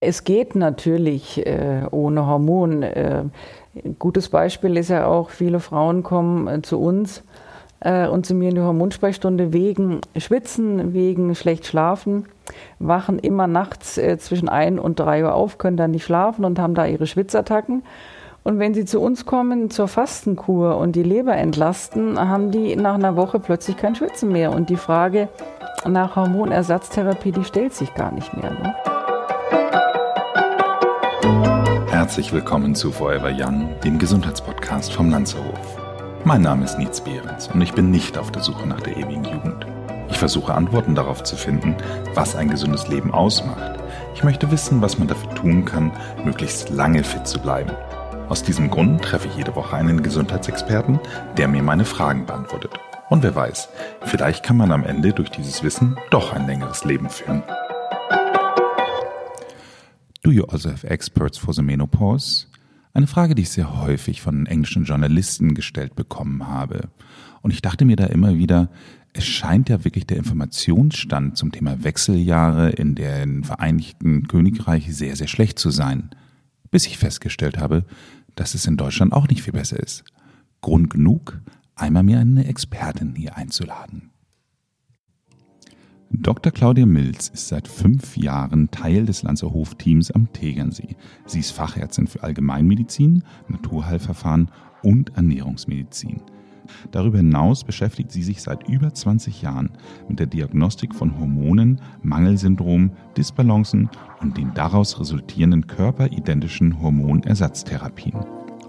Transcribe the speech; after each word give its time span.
Es 0.00 0.22
geht 0.22 0.54
natürlich 0.54 1.44
äh, 1.44 1.82
ohne 1.90 2.24
Hormon. 2.24 2.84
Äh, 2.84 3.24
ein 3.74 3.96
gutes 3.98 4.28
Beispiel 4.28 4.76
ist 4.76 4.90
ja 4.90 5.06
auch, 5.06 5.30
viele 5.30 5.58
Frauen 5.58 6.04
kommen 6.04 6.46
äh, 6.46 6.62
zu 6.62 6.80
uns 6.80 7.24
äh, 7.80 8.06
und 8.06 8.24
zu 8.24 8.34
mir 8.34 8.50
in 8.50 8.54
die 8.54 8.60
Hormonsprechstunde 8.60 9.52
wegen 9.52 10.00
Schwitzen, 10.16 10.94
wegen 10.94 11.34
schlecht 11.34 11.66
schlafen, 11.66 12.26
wachen 12.78 13.18
immer 13.18 13.48
nachts 13.48 13.98
äh, 13.98 14.18
zwischen 14.18 14.48
1 14.48 14.78
und 14.78 15.00
3 15.00 15.24
Uhr 15.24 15.34
auf, 15.34 15.58
können 15.58 15.76
dann 15.76 15.90
nicht 15.90 16.04
schlafen 16.04 16.44
und 16.44 16.60
haben 16.60 16.76
da 16.76 16.86
ihre 16.86 17.08
Schwitzattacken. 17.08 17.82
Und 18.44 18.60
wenn 18.60 18.74
sie 18.74 18.84
zu 18.84 19.00
uns 19.00 19.26
kommen 19.26 19.68
zur 19.68 19.88
Fastenkur 19.88 20.76
und 20.76 20.94
die 20.94 21.02
Leber 21.02 21.36
entlasten, 21.36 22.20
haben 22.20 22.52
die 22.52 22.76
nach 22.76 22.94
einer 22.94 23.16
Woche 23.16 23.40
plötzlich 23.40 23.76
kein 23.76 23.96
Schwitzen 23.96 24.30
mehr. 24.30 24.52
Und 24.52 24.70
die 24.70 24.76
Frage 24.76 25.28
nach 25.84 26.14
Hormonersatztherapie, 26.14 27.32
die 27.32 27.44
stellt 27.44 27.74
sich 27.74 27.92
gar 27.94 28.12
nicht 28.12 28.32
mehr. 28.36 28.52
Ne? 28.52 28.74
Herzlich 32.08 32.32
willkommen 32.32 32.74
zu 32.74 32.90
Forever 32.90 33.30
Young, 33.30 33.78
dem 33.84 33.98
Gesundheitspodcast 33.98 34.94
vom 34.94 35.10
Lanzerhof. 35.10 35.78
Mein 36.24 36.40
Name 36.40 36.64
ist 36.64 36.78
Nietz 36.78 37.02
Behrens 37.02 37.48
und 37.48 37.60
ich 37.60 37.74
bin 37.74 37.90
nicht 37.90 38.16
auf 38.16 38.32
der 38.32 38.40
Suche 38.40 38.66
nach 38.66 38.80
der 38.80 38.96
ewigen 38.96 39.26
Jugend. 39.26 39.66
Ich 40.08 40.16
versuche 40.16 40.54
Antworten 40.54 40.94
darauf 40.94 41.22
zu 41.22 41.36
finden, 41.36 41.76
was 42.14 42.34
ein 42.34 42.48
gesundes 42.48 42.88
Leben 42.88 43.12
ausmacht. 43.12 43.78
Ich 44.14 44.24
möchte 44.24 44.50
wissen, 44.50 44.80
was 44.80 44.98
man 44.98 45.06
dafür 45.06 45.34
tun 45.34 45.66
kann, 45.66 45.92
möglichst 46.24 46.70
lange 46.70 47.04
fit 47.04 47.26
zu 47.26 47.40
bleiben. 47.40 47.72
Aus 48.30 48.42
diesem 48.42 48.70
Grund 48.70 49.02
treffe 49.02 49.28
ich 49.28 49.36
jede 49.36 49.54
Woche 49.54 49.76
einen 49.76 50.02
Gesundheitsexperten, 50.02 50.98
der 51.36 51.46
mir 51.46 51.62
meine 51.62 51.84
Fragen 51.84 52.24
beantwortet. 52.24 52.72
Und 53.10 53.22
wer 53.22 53.34
weiß, 53.34 53.68
vielleicht 54.04 54.42
kann 54.42 54.56
man 54.56 54.72
am 54.72 54.84
Ende 54.84 55.12
durch 55.12 55.30
dieses 55.30 55.62
Wissen 55.62 55.98
doch 56.08 56.32
ein 56.32 56.46
längeres 56.46 56.86
Leben 56.86 57.10
führen. 57.10 57.42
Do 60.28 60.34
you 60.34 60.44
also 60.44 60.68
have 60.68 60.86
experts 60.86 61.38
for 61.38 61.54
the 61.54 61.62
menopause? 61.62 62.48
Eine 62.92 63.06
Frage, 63.06 63.34
die 63.34 63.44
ich 63.44 63.48
sehr 63.48 63.80
häufig 63.80 64.20
von 64.20 64.44
englischen 64.44 64.84
Journalisten 64.84 65.54
gestellt 65.54 65.96
bekommen 65.96 66.46
habe. 66.46 66.90
Und 67.40 67.50
ich 67.52 67.62
dachte 67.62 67.86
mir 67.86 67.96
da 67.96 68.04
immer 68.04 68.36
wieder, 68.36 68.68
es 69.14 69.24
scheint 69.24 69.70
ja 69.70 69.86
wirklich 69.86 70.06
der 70.06 70.18
Informationsstand 70.18 71.38
zum 71.38 71.50
Thema 71.50 71.82
Wechseljahre 71.82 72.68
in 72.68 72.94
den 72.94 73.42
Vereinigten 73.42 74.28
Königreich 74.28 74.94
sehr, 74.94 75.16
sehr 75.16 75.28
schlecht 75.28 75.58
zu 75.58 75.70
sein. 75.70 76.10
Bis 76.70 76.86
ich 76.86 76.98
festgestellt 76.98 77.56
habe, 77.56 77.86
dass 78.34 78.52
es 78.52 78.66
in 78.66 78.76
Deutschland 78.76 79.14
auch 79.14 79.28
nicht 79.28 79.40
viel 79.40 79.54
besser 79.54 79.80
ist. 79.80 80.04
Grund 80.60 80.90
genug, 80.90 81.40
einmal 81.74 82.02
mir 82.02 82.18
eine 82.18 82.46
Expertin 82.46 83.14
hier 83.14 83.38
einzuladen. 83.38 84.10
Dr. 86.10 86.52
Claudia 86.52 86.86
Milz 86.86 87.28
ist 87.28 87.48
seit 87.48 87.68
fünf 87.68 88.16
Jahren 88.16 88.70
Teil 88.70 89.04
des 89.04 89.22
Lanzerhof-Teams 89.22 90.10
am 90.10 90.32
Tegernsee. 90.32 90.96
Sie 91.26 91.40
ist 91.40 91.50
Fachärztin 91.50 92.06
für 92.06 92.22
Allgemeinmedizin, 92.22 93.22
Naturheilverfahren 93.48 94.50
und 94.82 95.14
Ernährungsmedizin. 95.16 96.22
Darüber 96.92 97.18
hinaus 97.18 97.62
beschäftigt 97.62 98.10
sie 98.10 98.22
sich 98.22 98.42
seit 98.42 98.68
über 98.68 98.92
20 98.92 99.42
Jahren 99.42 99.70
mit 100.08 100.18
der 100.18 100.26
Diagnostik 100.26 100.94
von 100.94 101.18
Hormonen, 101.18 101.80
Mangelsyndrom, 102.02 102.92
Disbalancen 103.16 103.90
und 104.22 104.38
den 104.38 104.54
daraus 104.54 104.98
resultierenden 104.98 105.66
körperidentischen 105.66 106.80
Hormonersatztherapien. 106.80 108.16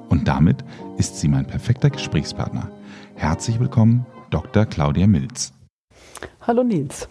Und 0.09 0.27
damit 0.27 0.65
ist 0.97 1.17
sie 1.17 1.29
mein 1.29 1.47
perfekter 1.47 1.89
Gesprächspartner. 1.89 2.69
Herzlich 3.15 3.59
willkommen, 3.59 4.05
Dr. 4.29 4.65
Claudia 4.65 5.07
Milz. 5.07 5.53
Hallo 6.41 6.63
Nils. 6.63 7.07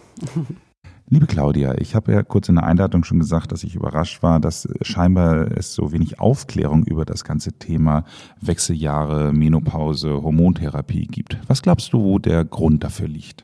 Liebe 1.11 1.25
Claudia, 1.25 1.73
ich 1.79 1.95
habe 1.95 2.11
ja 2.11 2.21
kurz 2.21 2.49
in 2.49 2.55
der 2.55 2.65
Einleitung 2.65 3.03
schon 3.03 3.17
gesagt, 3.17 3.51
dass 3.51 3.63
ich 3.63 3.73
überrascht 3.73 4.21
war, 4.21 4.39
dass 4.39 4.69
scheinbar 4.83 5.51
es 5.57 5.73
so 5.73 5.91
wenig 5.91 6.19
Aufklärung 6.19 6.83
über 6.83 7.03
das 7.03 7.23
ganze 7.23 7.53
Thema 7.53 8.03
Wechseljahre, 8.41 9.33
Menopause, 9.33 10.21
Hormontherapie 10.21 11.07
gibt. 11.07 11.39
Was 11.47 11.63
glaubst 11.63 11.93
du, 11.93 12.03
wo 12.03 12.19
der 12.19 12.45
Grund 12.45 12.83
dafür 12.83 13.07
liegt? 13.07 13.41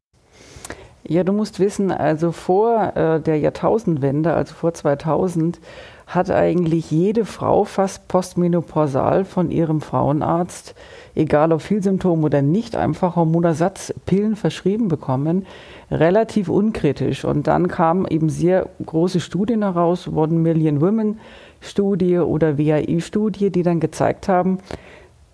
Ja, 1.08 1.24
du 1.24 1.34
musst 1.34 1.59
wissen, 1.59 1.92
also 1.92 2.31
vor 2.31 2.96
äh, 2.96 3.20
der 3.20 3.40
Jahrtausendwende, 3.40 4.34
also 4.34 4.54
vor 4.54 4.74
2000, 4.74 5.59
hat 6.08 6.30
eigentlich 6.30 6.92
jede 6.92 7.26
Frau 7.26 7.64
fast 7.64 8.08
postmenopausal 8.08 9.26
von 9.26 9.50
ihrem 9.50 9.82
Frauenarzt, 9.82 10.76
egal 11.16 11.52
ob 11.52 11.62
Vielsymptom 11.62 12.24
oder 12.24 12.42
nicht, 12.42 12.76
einfach 12.76 13.16
Hormonersatzpillen 13.16 14.36
verschrieben 14.36 14.88
bekommen, 14.88 15.46
relativ 15.90 16.48
unkritisch. 16.50 17.26
Und 17.26 17.48
dann 17.48 17.68
kamen 17.68 18.06
eben 18.08 18.30
sehr 18.30 18.70
große 18.86 19.20
Studien 19.20 19.64
heraus, 19.64 20.08
One 20.08 20.34
Million 20.34 20.80
Women 20.82 21.20
Studie 21.60 22.20
oder 22.20 22.58
WAI-Studie, 22.58 23.50
die 23.50 23.64
dann 23.64 23.80
gezeigt 23.80 24.28
haben, 24.28 24.60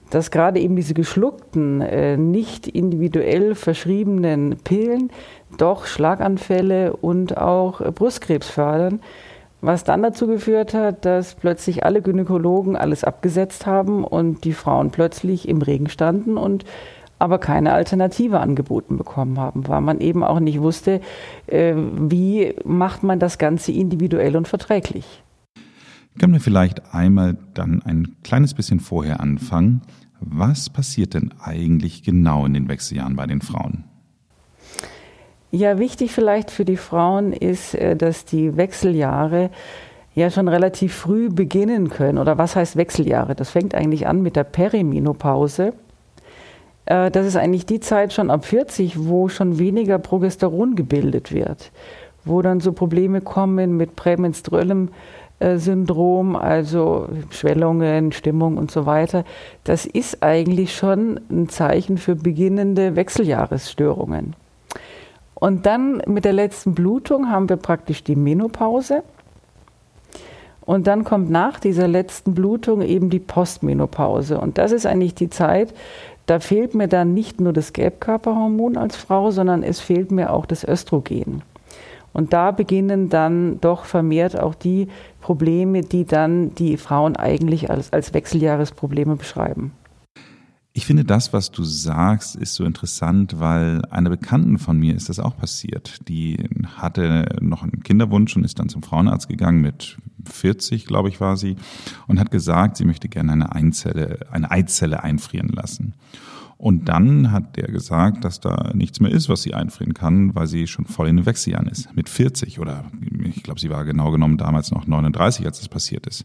dass 0.09 0.31
gerade 0.31 0.59
eben 0.59 0.75
diese 0.75 0.93
geschluckten, 0.93 1.81
äh, 1.81 2.17
nicht 2.17 2.67
individuell 2.67 3.55
verschriebenen 3.55 4.57
Pillen 4.63 5.09
doch 5.57 5.85
Schlaganfälle 5.85 6.93
und 6.93 7.37
auch 7.37 7.81
Brustkrebs 7.93 8.49
fördern. 8.49 9.01
Was 9.61 9.83
dann 9.83 10.01
dazu 10.01 10.25
geführt 10.25 10.73
hat, 10.73 11.05
dass 11.05 11.35
plötzlich 11.35 11.85
alle 11.85 12.01
Gynäkologen 12.01 12.75
alles 12.75 13.03
abgesetzt 13.03 13.67
haben 13.67 14.03
und 14.03 14.43
die 14.43 14.53
Frauen 14.53 14.89
plötzlich 14.89 15.47
im 15.47 15.61
Regen 15.61 15.87
standen 15.87 16.35
und 16.35 16.65
aber 17.19 17.37
keine 17.37 17.73
Alternative 17.73 18.39
angeboten 18.39 18.97
bekommen 18.97 19.37
haben, 19.37 19.67
weil 19.67 19.81
man 19.81 19.99
eben 19.99 20.23
auch 20.23 20.39
nicht 20.39 20.59
wusste, 20.59 21.01
äh, 21.45 21.75
wie 21.75 22.55
macht 22.65 23.03
man 23.03 23.19
das 23.19 23.37
Ganze 23.37 23.71
individuell 23.71 24.35
und 24.35 24.47
verträglich. 24.47 25.23
Können 26.17 26.33
wir 26.33 26.41
vielleicht 26.41 26.95
einmal 26.95 27.37
dann 27.53 27.83
ein 27.83 28.15
kleines 28.23 28.55
bisschen 28.55 28.79
vorher 28.79 29.19
anfangen? 29.19 29.81
Was 30.19 30.71
passiert 30.71 31.13
denn 31.13 31.31
eigentlich 31.39 32.01
genau 32.01 32.47
in 32.47 32.55
den 32.55 32.67
Wechseljahren 32.67 33.15
bei 33.15 33.27
den 33.27 33.41
Frauen? 33.41 33.83
Ja, 35.53 35.79
wichtig 35.79 36.13
vielleicht 36.13 36.49
für 36.49 36.63
die 36.63 36.77
Frauen 36.77 37.33
ist, 37.33 37.75
äh, 37.75 37.97
dass 37.97 38.23
die 38.23 38.55
Wechseljahre 38.55 39.49
ja 40.15 40.29
schon 40.29 40.47
relativ 40.47 40.95
früh 40.95 41.29
beginnen 41.29 41.89
können. 41.89 42.17
Oder 42.17 42.37
was 42.37 42.55
heißt 42.55 42.77
Wechseljahre? 42.77 43.35
Das 43.35 43.49
fängt 43.49 43.75
eigentlich 43.75 44.07
an 44.07 44.21
mit 44.21 44.37
der 44.37 44.45
Perimenopause. 44.45 45.73
Äh, 46.85 47.11
das 47.11 47.25
ist 47.25 47.35
eigentlich 47.35 47.65
die 47.65 47.81
Zeit 47.81 48.13
schon 48.13 48.31
ab 48.31 48.45
40, 48.45 49.07
wo 49.07 49.27
schon 49.27 49.59
weniger 49.59 49.99
Progesteron 49.99 50.75
gebildet 50.75 51.33
wird, 51.33 51.71
wo 52.23 52.41
dann 52.41 52.61
so 52.61 52.71
Probleme 52.71 53.19
kommen 53.19 53.75
mit 53.75 53.97
prämenstruellem 53.97 54.89
äh, 55.39 55.57
Syndrom, 55.57 56.37
also 56.37 57.09
Schwellungen, 57.29 58.13
Stimmung 58.13 58.55
und 58.55 58.71
so 58.71 58.85
weiter. 58.85 59.25
Das 59.65 59.85
ist 59.85 60.23
eigentlich 60.23 60.73
schon 60.73 61.19
ein 61.29 61.49
Zeichen 61.49 61.97
für 61.97 62.15
beginnende 62.15 62.95
Wechseljahresstörungen. 62.95 64.33
Und 65.41 65.65
dann 65.65 66.03
mit 66.05 66.23
der 66.23 66.33
letzten 66.33 66.75
Blutung 66.75 67.31
haben 67.31 67.49
wir 67.49 67.55
praktisch 67.55 68.03
die 68.03 68.15
Menopause. 68.15 69.01
Und 70.67 70.85
dann 70.85 71.03
kommt 71.03 71.31
nach 71.31 71.59
dieser 71.59 71.87
letzten 71.87 72.35
Blutung 72.35 72.83
eben 72.83 73.09
die 73.09 73.17
Postmenopause. 73.17 74.39
Und 74.39 74.59
das 74.59 74.71
ist 74.71 74.85
eigentlich 74.85 75.15
die 75.15 75.31
Zeit, 75.31 75.73
da 76.27 76.39
fehlt 76.39 76.75
mir 76.75 76.87
dann 76.87 77.15
nicht 77.15 77.41
nur 77.41 77.53
das 77.53 77.73
Gelbkörperhormon 77.73 78.77
als 78.77 78.95
Frau, 78.95 79.31
sondern 79.31 79.63
es 79.63 79.79
fehlt 79.79 80.11
mir 80.11 80.31
auch 80.31 80.45
das 80.45 80.63
Östrogen. 80.63 81.41
Und 82.13 82.33
da 82.33 82.51
beginnen 82.51 83.09
dann 83.09 83.59
doch 83.61 83.85
vermehrt 83.85 84.39
auch 84.39 84.53
die 84.53 84.89
Probleme, 85.21 85.81
die 85.81 86.05
dann 86.05 86.53
die 86.53 86.77
Frauen 86.77 87.15
eigentlich 87.15 87.71
als, 87.71 87.91
als 87.91 88.13
Wechseljahresprobleme 88.13 89.15
beschreiben. 89.15 89.71
Ich 90.73 90.85
finde 90.85 91.03
das, 91.03 91.33
was 91.33 91.51
du 91.51 91.63
sagst, 91.63 92.35
ist 92.37 92.55
so 92.55 92.63
interessant, 92.63 93.39
weil 93.39 93.83
einer 93.89 94.09
Bekannten 94.09 94.57
von 94.57 94.79
mir 94.79 94.95
ist 94.95 95.09
das 95.09 95.19
auch 95.19 95.35
passiert. 95.35 96.07
Die 96.07 96.37
hatte 96.77 97.25
noch 97.41 97.63
einen 97.63 97.83
Kinderwunsch 97.83 98.37
und 98.37 98.45
ist 98.45 98.57
dann 98.57 98.69
zum 98.69 98.81
Frauenarzt 98.81 99.27
gegangen 99.27 99.59
mit 99.59 99.97
40, 100.25 100.85
glaube 100.85 101.09
ich, 101.09 101.19
war 101.19 101.35
sie, 101.35 101.57
und 102.07 102.19
hat 102.19 102.31
gesagt, 102.31 102.77
sie 102.77 102.85
möchte 102.85 103.09
gerne 103.09 103.33
eine 103.33 103.51
Einzelle, 103.51 104.19
eine 104.31 104.49
Eizelle 104.49 105.03
einfrieren 105.03 105.49
lassen. 105.49 105.93
Und 106.57 106.85
dann 106.85 107.31
hat 107.31 107.57
der 107.57 107.67
gesagt, 107.67 108.23
dass 108.23 108.39
da 108.39 108.71
nichts 108.73 108.99
mehr 108.99 109.11
ist, 109.11 109.27
was 109.27 109.41
sie 109.41 109.55
einfrieren 109.55 109.93
kann, 109.93 110.35
weil 110.35 110.47
sie 110.47 110.67
schon 110.67 110.85
voll 110.85 111.07
in 111.07 111.17
den 111.17 111.25
Wechseljahren 111.25 111.67
ist. 111.67 111.93
Mit 111.95 112.07
40 112.07 112.59
oder 112.59 112.85
ich 113.25 113.43
glaube, 113.43 113.59
sie 113.59 113.71
war 113.71 113.83
genau 113.83 114.11
genommen 114.11 114.37
damals 114.37 114.71
noch 114.71 114.85
39, 114.87 115.45
als 115.45 115.57
das 115.57 115.67
passiert 115.67 116.05
ist. 116.05 116.23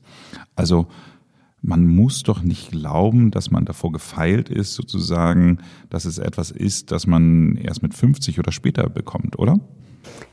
Also 0.55 0.87
man 1.63 1.87
muss 1.87 2.23
doch 2.23 2.43
nicht 2.43 2.71
glauben, 2.71 3.31
dass 3.31 3.51
man 3.51 3.65
davor 3.65 3.93
gefeilt 3.93 4.49
ist, 4.49 4.75
sozusagen, 4.75 5.59
dass 5.91 6.05
es 6.05 6.19
etwas 6.19 6.51
ist, 6.51 6.93
das 6.93 7.07
man 7.07 7.57
erst 7.57 7.83
mit 7.83 7.95
50 7.95 8.39
oder 8.39 8.53
später 8.53 8.89
bekommt, 8.89 9.39
oder? 9.39 9.59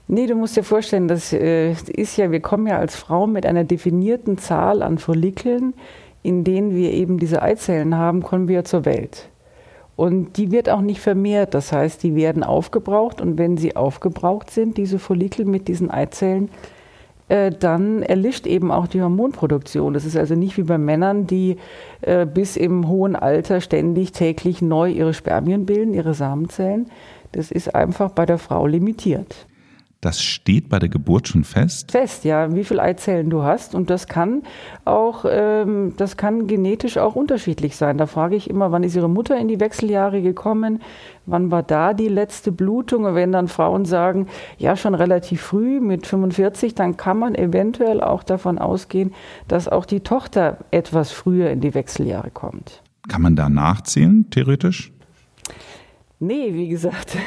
Nee, 0.08 0.28
du 0.28 0.36
musst 0.36 0.56
dir 0.58 0.64
vorstellen, 0.64 1.08
das 1.08 1.34
äh, 1.34 1.72
ist 1.72 2.18
ja, 2.18 2.30
wir 2.32 2.42
kommen 2.42 2.68
ja 2.68 2.78
als 2.78 2.96
Frau 2.96 3.26
mit 3.26 3.46
einer 3.46 3.64
definierten 3.64 4.38
Zahl 4.38 4.84
an 4.84 4.98
Follikeln, 4.98 5.74
in 6.22 6.44
denen 6.44 6.76
wir 6.76 6.92
eben 6.92 7.18
diese 7.18 7.42
Eizellen 7.42 7.96
haben, 7.96 8.22
kommen 8.22 8.48
wir 8.48 8.64
zur 8.64 8.86
Welt. 8.86 9.30
Und 9.96 10.38
die 10.38 10.52
wird 10.52 10.70
auch 10.70 10.82
nicht 10.82 11.02
vermehrt, 11.02 11.54
das 11.54 11.72
heißt, 11.72 12.02
die 12.02 12.16
werden 12.16 12.44
aufgebraucht 12.44 13.22
und 13.22 13.38
wenn 13.38 13.58
sie 13.58 13.76
aufgebraucht 13.76 14.50
sind, 14.50 14.78
diese 14.78 15.00
Follikel 15.00 15.46
mit 15.46 15.68
diesen 15.68 15.92
Eizellen, 15.92 16.50
äh, 17.30 17.52
dann 17.52 18.04
erlischt 18.04 18.46
eben 18.48 18.72
auch 18.72 18.88
die 18.88 19.02
Hormonproduktion. 19.02 19.94
Das 19.94 20.06
ist 20.06 20.18
also 20.18 20.36
nicht 20.36 20.58
wie 20.58 20.64
bei 20.64 20.78
Männern, 20.78 21.28
die 21.28 21.58
äh, 22.02 22.26
bis 22.26 22.58
im 22.58 22.88
hohen 22.88 23.16
Alter 23.16 23.62
ständig 23.62 24.12
täglich 24.12 24.62
neu 24.62 24.90
ihre 24.90 25.14
Spermien 25.14 25.66
bilden, 25.66 25.94
ihre 25.94 26.14
Samenzellen. 26.14 26.88
Das 27.32 27.52
ist 27.52 27.74
einfach 27.74 28.12
bei 28.12 28.26
der 28.26 28.38
Frau 28.38 28.68
limitiert. 28.68 29.48
Das 30.04 30.22
steht 30.22 30.68
bei 30.68 30.80
der 30.80 30.90
Geburt 30.90 31.30
schon 31.30 31.46
fest? 31.46 31.94
Fest, 31.94 32.26
ja, 32.26 32.54
wie 32.54 32.66
viele 32.66 32.82
Eizellen 32.82 33.30
du 33.30 33.44
hast. 33.44 33.74
Und 33.74 33.90
das 33.90 34.08
kann 34.08 34.44
auch, 34.84 35.24
ähm, 35.26 35.94
das 35.96 36.18
kann 36.18 36.46
genetisch 36.46 36.98
auch 36.98 37.16
unterschiedlich 37.16 37.78
sein. 37.78 37.98
Da 37.98 38.06
frage 38.06 38.36
ich 38.36 38.50
immer, 38.50 38.74
wann 38.74 38.84
ist 38.84 38.98
ihre 38.98 39.10
Mutter 39.10 39.38
in 39.38 39.48
die 39.48 39.62
Wechseljahre 39.62 40.22
gekommen? 40.22 40.82
Wann 41.26 41.52
war 41.52 41.64
da 41.64 41.94
die 41.94 42.10
letzte 42.10 42.52
Blutung? 42.52 43.06
Und 43.06 43.16
wenn 43.16 43.32
dann 43.32 43.48
Frauen 43.48 43.86
sagen, 43.86 44.28
ja, 44.58 44.76
schon 44.76 44.94
relativ 44.94 45.40
früh 45.40 45.80
mit 45.80 46.06
45, 46.06 46.76
dann 46.76 46.98
kann 46.98 47.18
man 47.18 47.34
eventuell 47.34 48.02
auch 48.02 48.24
davon 48.24 48.58
ausgehen, 48.58 49.14
dass 49.48 49.70
auch 49.70 49.86
die 49.86 50.02
Tochter 50.02 50.58
etwas 50.72 51.14
früher 51.14 51.50
in 51.50 51.62
die 51.62 51.74
Wechseljahre 51.74 52.30
kommt. 52.30 52.84
Kann 53.08 53.22
man 53.22 53.38
da 53.38 53.48
nachzählen, 53.48 54.30
theoretisch? 54.32 54.92
Nee, 56.24 56.54
wie 56.54 56.70
gesagt, 56.70 57.18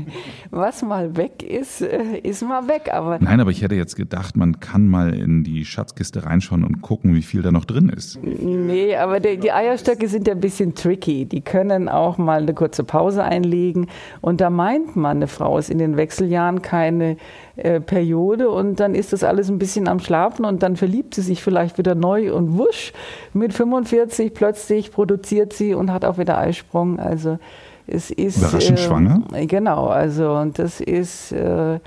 was 0.52 0.82
mal 0.82 1.16
weg 1.16 1.42
ist, 1.42 1.82
äh, 1.82 2.18
ist 2.22 2.42
mal 2.42 2.68
weg. 2.68 2.88
Aber 2.92 3.18
Nein, 3.20 3.40
aber 3.40 3.50
ich 3.50 3.62
hätte 3.62 3.74
jetzt 3.74 3.96
gedacht, 3.96 4.36
man 4.36 4.60
kann 4.60 4.86
mal 4.88 5.12
in 5.12 5.42
die 5.42 5.64
Schatzkiste 5.64 6.24
reinschauen 6.24 6.62
und 6.62 6.80
gucken, 6.80 7.16
wie 7.16 7.22
viel 7.22 7.42
da 7.42 7.50
noch 7.50 7.64
drin 7.64 7.88
ist. 7.88 8.22
Nee, 8.22 8.94
aber 8.94 9.18
die, 9.18 9.38
die 9.38 9.50
Eierstöcke 9.50 10.06
sind 10.06 10.28
ja 10.28 10.34
ein 10.34 10.40
bisschen 10.40 10.76
tricky. 10.76 11.24
Die 11.24 11.40
können 11.40 11.88
auch 11.88 12.16
mal 12.16 12.42
eine 12.42 12.54
kurze 12.54 12.84
Pause 12.84 13.24
einlegen. 13.24 13.88
Und 14.20 14.40
da 14.40 14.50
meint 14.50 14.94
man, 14.94 15.16
eine 15.16 15.26
Frau 15.26 15.58
ist 15.58 15.68
in 15.68 15.78
den 15.78 15.96
Wechseljahren 15.96 16.62
keine 16.62 17.16
äh, 17.56 17.80
Periode 17.80 18.50
und 18.50 18.78
dann 18.78 18.94
ist 18.94 19.12
das 19.12 19.24
alles 19.24 19.48
ein 19.48 19.58
bisschen 19.58 19.88
am 19.88 19.98
Schlafen 19.98 20.44
und 20.44 20.62
dann 20.62 20.76
verliebt 20.76 21.14
sie 21.14 21.22
sich 21.22 21.42
vielleicht 21.42 21.76
wieder 21.76 21.96
neu 21.96 22.32
und 22.32 22.56
wusch, 22.56 22.92
mit 23.32 23.52
45 23.52 24.32
plötzlich 24.32 24.92
produziert 24.92 25.52
sie 25.52 25.74
und 25.74 25.92
hat 25.92 26.04
auch 26.04 26.18
wieder 26.18 26.38
Eisprung. 26.38 27.00
Also 27.00 27.38
es 27.86 28.10
ist. 28.10 28.38
Überraschend 28.38 28.78
äh, 28.78 28.82
schwanger? 28.82 29.22
Genau, 29.46 29.86
also 29.86 30.34
und 30.34 30.58
das 30.58 30.80
ist. 30.80 31.32
Äh, 31.32 31.80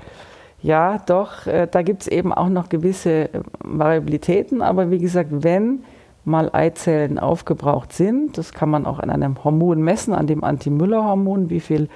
ja, 0.60 0.98
doch, 0.98 1.46
äh, 1.46 1.68
da 1.70 1.82
gibt 1.82 2.02
es 2.02 2.08
eben 2.08 2.32
auch 2.32 2.48
noch 2.48 2.68
gewisse 2.68 3.32
äh, 3.32 3.40
Variabilitäten, 3.62 4.60
aber 4.60 4.90
wie 4.90 4.98
gesagt, 4.98 5.30
wenn 5.30 5.84
mal 6.24 6.50
Eizellen 6.52 7.18
aufgebraucht 7.18 7.92
sind, 7.92 8.36
das 8.36 8.52
kann 8.52 8.68
man 8.68 8.84
auch 8.84 8.98
an 8.98 9.10
einem 9.10 9.42
Hormon 9.42 9.80
messen, 9.80 10.12
an 10.12 10.26
dem 10.26 10.42
Anti-Müller-Hormon, 10.42 11.48
wie 11.48 11.60
viel 11.60 11.88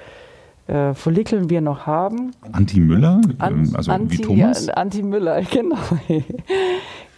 äh, 0.67 0.93
Follikeln 0.93 1.49
wir 1.49 1.59
noch 1.59 1.85
haben. 1.85 2.31
Anti-Müller? 2.53 3.21
An, 3.39 3.69
also 3.75 3.91
Anti, 3.91 4.17
wie 4.17 4.21
Thomas? 4.21 4.67
Ja, 4.67 4.73
Anti-Müller, 4.75 5.41
genau. 5.51 5.77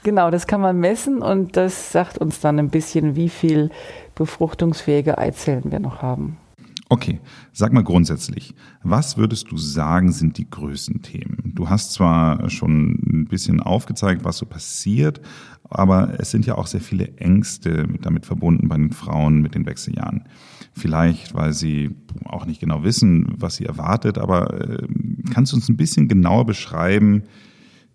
genau, 0.03 0.31
das 0.31 0.47
kann 0.47 0.61
man 0.61 0.79
messen 0.79 1.21
und 1.21 1.55
das 1.55 1.91
sagt 1.91 2.17
uns 2.17 2.39
dann 2.39 2.57
ein 2.57 2.69
bisschen, 2.69 3.15
wie 3.15 3.29
viel 3.29 3.69
befruchtungsfähige 4.15 5.19
Eizellen 5.19 5.71
wir 5.71 5.79
noch 5.79 6.01
haben. 6.01 6.37
Okay, 6.87 7.19
sag 7.51 7.73
mal 7.73 7.83
grundsätzlich, 7.83 8.53
was 8.83 9.17
würdest 9.17 9.51
du 9.51 9.57
sagen, 9.57 10.11
sind 10.11 10.37
die 10.37 10.47
größten 10.47 11.01
Themen? 11.01 11.51
Du 11.55 11.67
hast 11.67 11.93
zwar 11.93 12.47
schon 12.51 12.99
ein 13.11 13.25
bisschen 13.27 13.59
aufgezeigt, 13.59 14.23
was 14.23 14.37
so 14.37 14.45
passiert, 14.45 15.19
aber 15.67 16.19
es 16.19 16.29
sind 16.29 16.45
ja 16.45 16.55
auch 16.55 16.67
sehr 16.67 16.81
viele 16.81 17.17
Ängste 17.17 17.87
damit 18.01 18.27
verbunden 18.27 18.67
bei 18.67 18.77
den 18.77 18.91
Frauen 18.91 19.41
mit 19.41 19.55
den 19.55 19.65
Wechseljahren. 19.65 20.25
Vielleicht, 20.73 21.33
weil 21.33 21.53
sie 21.53 21.95
auch 22.25 22.45
nicht 22.45 22.59
genau 22.59 22.83
wissen, 22.83 23.33
was 23.37 23.55
sie 23.55 23.65
erwartet, 23.65 24.19
aber 24.19 24.53
äh, 24.53 24.87
kannst 25.33 25.53
du 25.53 25.55
uns 25.55 25.67
ein 25.69 25.77
bisschen 25.77 26.07
genauer 26.07 26.45
beschreiben, 26.45 27.23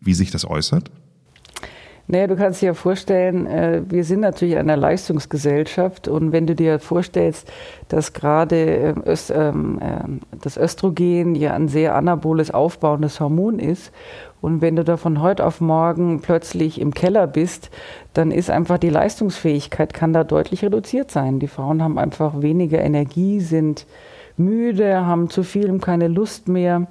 wie 0.00 0.14
sich 0.14 0.32
das 0.32 0.44
äußert? 0.44 0.90
Naja, 2.10 2.26
du 2.26 2.34
kannst 2.34 2.60
dir 2.60 2.66
ja 2.66 2.74
vorstellen, 2.74 3.46
äh, 3.46 3.82
wir 3.88 4.02
sind 4.02 4.18
natürlich 4.18 4.54
in 4.54 4.58
einer 4.58 4.76
Leistungsgesellschaft 4.76 6.08
und 6.08 6.32
wenn 6.32 6.44
du 6.44 6.56
dir 6.56 6.80
vorstellst, 6.80 7.48
dass 7.86 8.12
gerade 8.12 8.94
äh, 9.06 9.16
ähm, 9.32 9.78
äh, 9.80 10.36
das 10.40 10.56
Östrogen 10.56 11.36
ja 11.36 11.54
ein 11.54 11.68
sehr 11.68 11.94
anaboles, 11.94 12.50
aufbauendes 12.50 13.20
Hormon 13.20 13.60
ist 13.60 13.92
und 14.40 14.60
wenn 14.60 14.74
du 14.74 14.82
da 14.82 14.96
von 14.96 15.22
heute 15.22 15.46
auf 15.46 15.60
morgen 15.60 16.20
plötzlich 16.20 16.80
im 16.80 16.94
Keller 16.94 17.28
bist, 17.28 17.70
dann 18.12 18.32
ist 18.32 18.50
einfach 18.50 18.78
die 18.78 18.90
Leistungsfähigkeit 18.90 19.94
kann 19.94 20.12
da 20.12 20.24
deutlich 20.24 20.64
reduziert 20.64 21.12
sein. 21.12 21.38
Die 21.38 21.46
Frauen 21.46 21.80
haben 21.80 21.96
einfach 21.96 22.42
weniger 22.42 22.80
Energie, 22.80 23.38
sind 23.38 23.86
müde, 24.36 25.06
haben 25.06 25.30
zu 25.30 25.44
vielem 25.44 25.80
keine 25.80 26.08
Lust 26.08 26.48
mehr, 26.48 26.88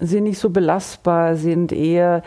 sind 0.00 0.24
nicht 0.24 0.40
so 0.40 0.50
belastbar, 0.50 1.36
sind 1.36 1.70
eher 1.70 2.24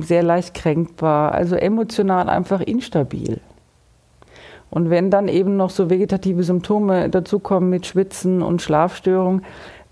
sehr 0.00 0.22
leicht 0.22 0.54
kränkbar, 0.54 1.32
also 1.32 1.56
emotional 1.56 2.28
einfach 2.28 2.60
instabil. 2.60 3.40
Und 4.70 4.90
wenn 4.90 5.10
dann 5.10 5.28
eben 5.28 5.56
noch 5.56 5.70
so 5.70 5.90
vegetative 5.90 6.42
Symptome 6.42 7.08
dazukommen 7.08 7.70
mit 7.70 7.86
Schwitzen 7.86 8.42
und 8.42 8.62
Schlafstörungen, 8.62 9.42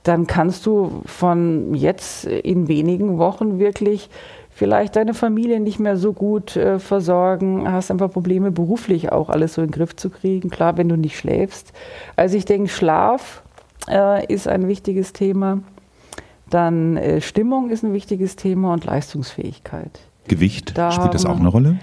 dann 0.02 0.26
kannst 0.26 0.66
du 0.66 1.02
von 1.06 1.74
jetzt 1.74 2.26
in 2.26 2.68
wenigen 2.68 3.18
Wochen 3.18 3.58
wirklich 3.58 4.10
vielleicht 4.50 4.96
deine 4.96 5.14
Familie 5.14 5.58
nicht 5.58 5.80
mehr 5.80 5.96
so 5.96 6.12
gut 6.12 6.56
äh, 6.56 6.78
versorgen, 6.78 7.70
hast 7.70 7.90
einfach 7.90 8.10
Probleme 8.10 8.50
beruflich 8.50 9.10
auch 9.10 9.28
alles 9.30 9.54
so 9.54 9.62
in 9.62 9.68
den 9.68 9.72
Griff 9.72 9.96
zu 9.96 10.10
kriegen, 10.10 10.50
klar, 10.50 10.76
wenn 10.76 10.88
du 10.88 10.96
nicht 10.96 11.18
schläfst. 11.18 11.72
Also 12.14 12.36
ich 12.36 12.44
denke, 12.44 12.68
Schlaf 12.68 13.42
äh, 13.88 14.32
ist 14.32 14.46
ein 14.46 14.68
wichtiges 14.68 15.12
Thema. 15.12 15.60
Dann 16.50 16.96
äh, 16.96 17.20
Stimmung 17.20 17.70
ist 17.70 17.82
ein 17.82 17.92
wichtiges 17.92 18.36
Thema 18.36 18.72
und 18.72 18.84
Leistungsfähigkeit. 18.84 20.00
Gewicht, 20.28 20.76
da 20.76 20.90
spielt 20.90 21.14
das 21.14 21.26
auch 21.26 21.38
eine 21.38 21.48
Rolle? 21.48 21.78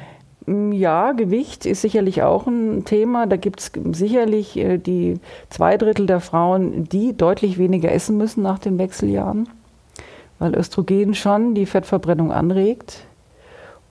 Mm, 0.45 0.71
ja, 0.71 1.11
Gewicht 1.11 1.65
ist 1.65 1.81
sicherlich 1.81 2.23
auch 2.23 2.47
ein 2.47 2.85
Thema. 2.85 3.27
Da 3.27 3.37
gibt 3.37 3.59
es 3.59 3.71
sicherlich 3.91 4.57
äh, 4.57 4.77
die 4.77 5.19
zwei 5.49 5.77
Drittel 5.77 6.05
der 6.05 6.19
Frauen, 6.19 6.85
die 6.85 7.15
deutlich 7.15 7.57
weniger 7.57 7.91
essen 7.91 8.17
müssen 8.17 8.43
nach 8.43 8.59
den 8.59 8.77
Wechseljahren, 8.77 9.49
weil 10.39 10.55
Östrogen 10.55 11.13
schon 11.13 11.55
die 11.55 11.65
Fettverbrennung 11.65 12.31
anregt. 12.31 13.05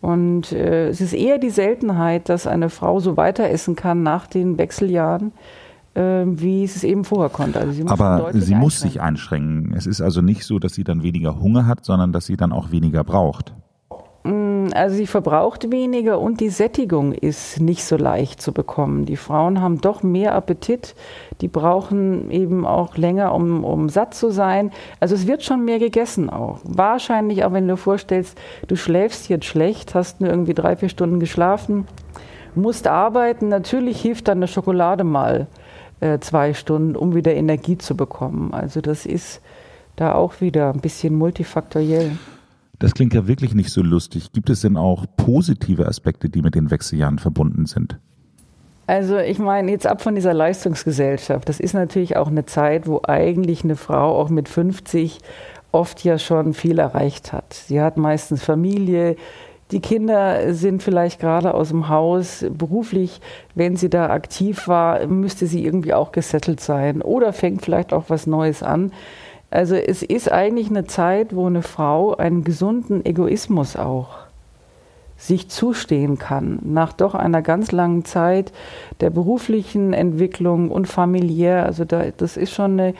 Und 0.01 0.53
äh, 0.53 0.89
es 0.89 1.01
ist 1.01 1.13
eher 1.13 1.39
die 1.39 1.51
Seltenheit, 1.51 2.29
dass 2.29 2.47
eine 2.47 2.71
Frau 2.71 3.01
so 3.01 3.17
weiter 3.17 3.49
essen 3.51 3.77
kann 3.77 4.03
nach 4.03 4.27
den 4.27 4.57
Wechseljahren, 4.57 5.33
wie 5.95 6.65
es 6.65 6.85
eben 6.85 7.05
vorher 7.05 7.31
konnte. 7.31 7.59
Also 7.61 7.73
sie 7.73 7.87
Aber 7.87 8.31
sie 8.33 8.55
muss 8.55 8.81
sich 8.81 9.01
einschränken. 9.01 9.75
Es 9.77 9.87
ist 9.87 10.01
also 10.01 10.23
nicht 10.23 10.45
so, 10.45 10.59
dass 10.59 10.75
sie 10.75 10.85
dann 10.85 11.03
weniger 11.03 11.41
Hunger 11.41 11.67
hat, 11.67 11.85
sondern 11.85 12.13
dass 12.13 12.27
sie 12.27 12.37
dann 12.37 12.53
auch 12.53 12.71
weniger 12.71 13.03
braucht. 13.05 13.53
Mm, 14.23 14.67
also 14.75 14.97
sie 14.97 15.07
verbraucht 15.07 15.71
weniger 15.71 16.21
und 16.21 16.41
die 16.41 16.51
Sättigung 16.51 17.13
ist 17.13 17.61
nicht 17.61 17.85
so 17.85 17.97
leicht 17.97 18.43
zu 18.43 18.53
bekommen. 18.53 19.07
Die 19.07 19.17
Frauen 19.17 19.63
haben 19.63 19.81
doch 19.81 20.03
mehr 20.03 20.35
Appetit, 20.35 20.95
die 21.41 21.49
brauchen 21.49 22.31
eben 22.31 22.67
auch 22.67 22.97
länger, 22.97 23.35
um, 23.35 23.65
um 23.65 23.89
satt 23.89 24.13
zu 24.13 24.31
sein. 24.31 24.73
Also 25.01 25.15
es 25.15 25.27
wird 25.27 25.43
schon 25.43 25.65
mehr 25.65 25.79
gegessen 25.79 26.29
auch. 26.29 26.61
Wahrscheinlich 26.65 27.45
auch, 27.45 27.53
wenn 27.53 27.67
du 27.67 27.75
dir 27.75 27.79
vorstellst, 27.79 28.39
du 28.69 28.77
schläfst 28.77 29.31
jetzt 29.31 29.47
schlecht, 29.47 29.95
hast 29.95 30.21
nur 30.21 30.29
irgendwie 30.29 30.55
drei, 30.55 30.77
vier 30.77 30.91
Stunden 30.91 31.19
geschlafen, 31.19 31.87
musst 32.55 32.89
arbeiten, 32.89 33.49
natürlich 33.49 34.03
hilft 34.03 34.29
dann 34.29 34.39
eine 34.39 34.49
Schokolade 34.49 35.05
mal 35.05 35.47
äh, 36.01 36.19
zwei 36.21 36.55
Stunden, 36.55 36.97
um 36.97 37.15
wieder 37.15 37.35
Energie 37.35 37.79
zu 37.79 37.97
bekommen. 37.97 38.53
Also 38.53 38.81
das 38.81 39.07
ist 39.07 39.41
da 39.97 40.15
auch 40.15 40.41
wieder 40.41 40.73
ein 40.73 40.81
bisschen 40.81 41.15
multifaktoriell. 41.15 42.13
Das 42.79 42.95
klingt 42.95 43.13
ja 43.13 43.29
wirklich 43.29 43.55
nicht 43.55 43.71
so 43.71 43.83
lustig. 43.83 44.33
Gibt 44.33 44.49
es 44.49 44.63
denn 44.63 44.77
auch 44.77 45.05
positive 45.17 45.87
Aspekte, 45.87 46.31
die 46.31 46.41
mit 46.41 46.55
den 46.55 46.71
Wechseljahren 46.71 47.19
verbunden 47.19 47.67
sind? 47.67 47.99
Also 48.87 49.19
ich 49.19 49.39
meine, 49.39 49.71
jetzt 49.71 49.87
ab 49.87 50.03
von 50.03 50.15
dieser 50.15 50.35
Leistungsgesellschaft. 50.35 51.49
Das 51.49 51.61
ist 51.61 51.75
natürlich 51.75 52.17
auch 52.17 52.29
eine 52.29 52.47
Zeit, 52.47 52.89
wo 52.89 53.03
eigentlich 53.07 53.63
eine 53.63 53.77
Frau 53.77 54.19
auch 54.19 54.31
mit 54.31 54.49
50 54.49 55.19
oft 55.71 56.03
ja 56.03 56.19
schon 56.19 56.55
viel 56.55 56.79
erreicht 56.79 57.33
hat. 57.33 57.53
Sie 57.53 57.81
hat 57.81 57.97
meistens 57.97 58.43
Familie, 58.43 59.17
die 59.73 59.81
Kinder 59.81 60.53
sind 60.55 60.83
vielleicht 60.83 61.21
gerade 61.21 61.55
aus 61.55 61.69
dem 61.69 61.89
Haus 61.89 62.45
beruflich, 62.51 63.21
wenn 63.55 63.77
sie 63.77 63.89
da 63.89 64.11
aktiv 64.11 64.67
war, 64.69 65.07
müsste 65.07 65.47
sie 65.47 65.65
irgendwie 65.65 65.95
auch 65.95 66.13
gesettelt 66.13 66.61
sein 66.61 67.03
oder 67.03 67.33
fängt 67.33 67.63
vielleicht 67.63 67.93
auch 67.93 68.05
was 68.09 68.27
Neues 68.27 68.63
an. 68.63 68.93
Also 69.51 69.75
es 69.75 70.03
ist 70.03 70.31
eigentlich 70.31 70.71
eine 70.71 70.87
Zeit, 70.87 71.35
wo 71.35 71.47
eine 71.47 71.63
Frau 71.63 72.17
einen 72.17 72.45
gesunden 72.45 73.05
Egoismus 73.05 73.77
auch 73.77 74.19
sich 75.17 75.49
zustehen 75.51 76.19
kann, 76.19 76.59
nach 76.63 76.95
doch 76.95 77.15
einer 77.15 77.43
ganz 77.43 77.73
langen 77.73 78.07
Zeit 78.07 78.53
der 79.01 79.11
beruflichen 79.11 79.93
Entwicklung 79.93 80.71
und 80.71 80.87
familiär. 80.87 81.67
Also 81.67 81.85
da, 81.85 82.05
das 82.17 82.39
ist 82.39 82.53
schon 82.53 82.81
eine 82.81 82.95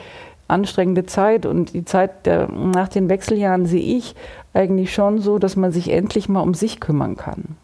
anstrengende 0.51 1.07
Zeit 1.07 1.47
und 1.47 1.73
die 1.75 1.85
Zeit 1.85 2.27
der, 2.27 2.49
nach 2.49 2.89
den 2.89 3.09
Wechseljahren 3.09 3.67
sehe 3.67 3.97
ich 3.97 4.15
eigentlich 4.53 4.93
schon 4.93 5.19
so, 5.19 5.39
dass 5.39 5.57
man 5.57 5.73
sich 5.73 5.91
endlich 5.91 6.29
mal 6.29 6.41
um 6.41 6.55
sich 6.55 6.81
kümmern 6.81 7.17
kann. 7.17 7.57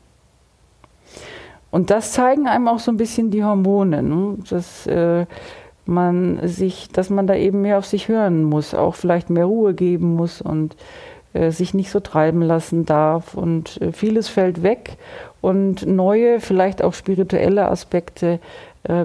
Und 1.70 1.90
das 1.90 2.12
zeigen 2.12 2.46
einem 2.46 2.68
auch 2.68 2.78
so 2.78 2.90
ein 2.90 2.96
bisschen 2.96 3.30
die 3.30 3.44
Hormone, 3.44 4.02
ne? 4.02 4.38
dass 4.48 4.86
äh, 4.86 5.26
man 5.84 6.40
sich, 6.46 6.88
dass 6.88 7.10
man 7.10 7.26
da 7.26 7.34
eben 7.34 7.62
mehr 7.62 7.78
auf 7.78 7.86
sich 7.86 8.08
hören 8.08 8.44
muss, 8.44 8.74
auch 8.74 8.94
vielleicht 8.94 9.30
mehr 9.30 9.44
Ruhe 9.44 9.74
geben 9.74 10.14
muss 10.14 10.40
und 10.40 10.76
äh, 11.32 11.50
sich 11.50 11.74
nicht 11.74 11.90
so 11.90 12.00
treiben 12.00 12.40
lassen 12.40 12.86
darf 12.86 13.34
und 13.34 13.80
äh, 13.82 13.92
vieles 13.92 14.28
fällt 14.28 14.62
weg 14.62 14.96
und 15.40 15.86
neue, 15.86 16.40
vielleicht 16.40 16.82
auch 16.82 16.94
spirituelle 16.94 17.68
Aspekte 17.68 18.40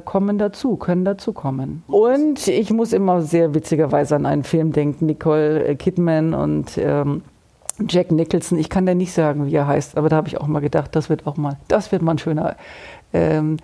kommen 0.05 0.37
dazu, 0.37 0.75
können 0.77 1.05
dazu 1.05 1.33
kommen. 1.33 1.83
Und 1.87 2.47
ich 2.47 2.71
muss 2.71 2.93
immer 2.93 3.21
sehr 3.21 3.53
witzigerweise 3.53 4.15
an 4.15 4.25
einen 4.25 4.43
Film 4.43 4.71
denken, 4.71 5.05
Nicole 5.05 5.75
Kidman 5.75 6.33
und 6.33 6.77
ähm, 6.77 7.21
Jack 7.89 8.11
Nicholson. 8.11 8.57
Ich 8.57 8.69
kann 8.69 8.85
dir 8.85 8.95
nicht 8.95 9.13
sagen, 9.13 9.47
wie 9.47 9.55
er 9.55 9.67
heißt, 9.67 9.97
aber 9.97 10.09
da 10.09 10.17
habe 10.17 10.27
ich 10.27 10.39
auch 10.39 10.47
mal 10.47 10.59
gedacht, 10.59 10.95
das 10.95 11.09
wird 11.09 11.27
auch 11.27 11.37
mal, 11.37 11.57
das 11.67 11.91
wird 11.91 12.01
mal 12.01 12.13
ein 12.13 12.17
schöner 12.17 12.55
ähm, 13.13 13.57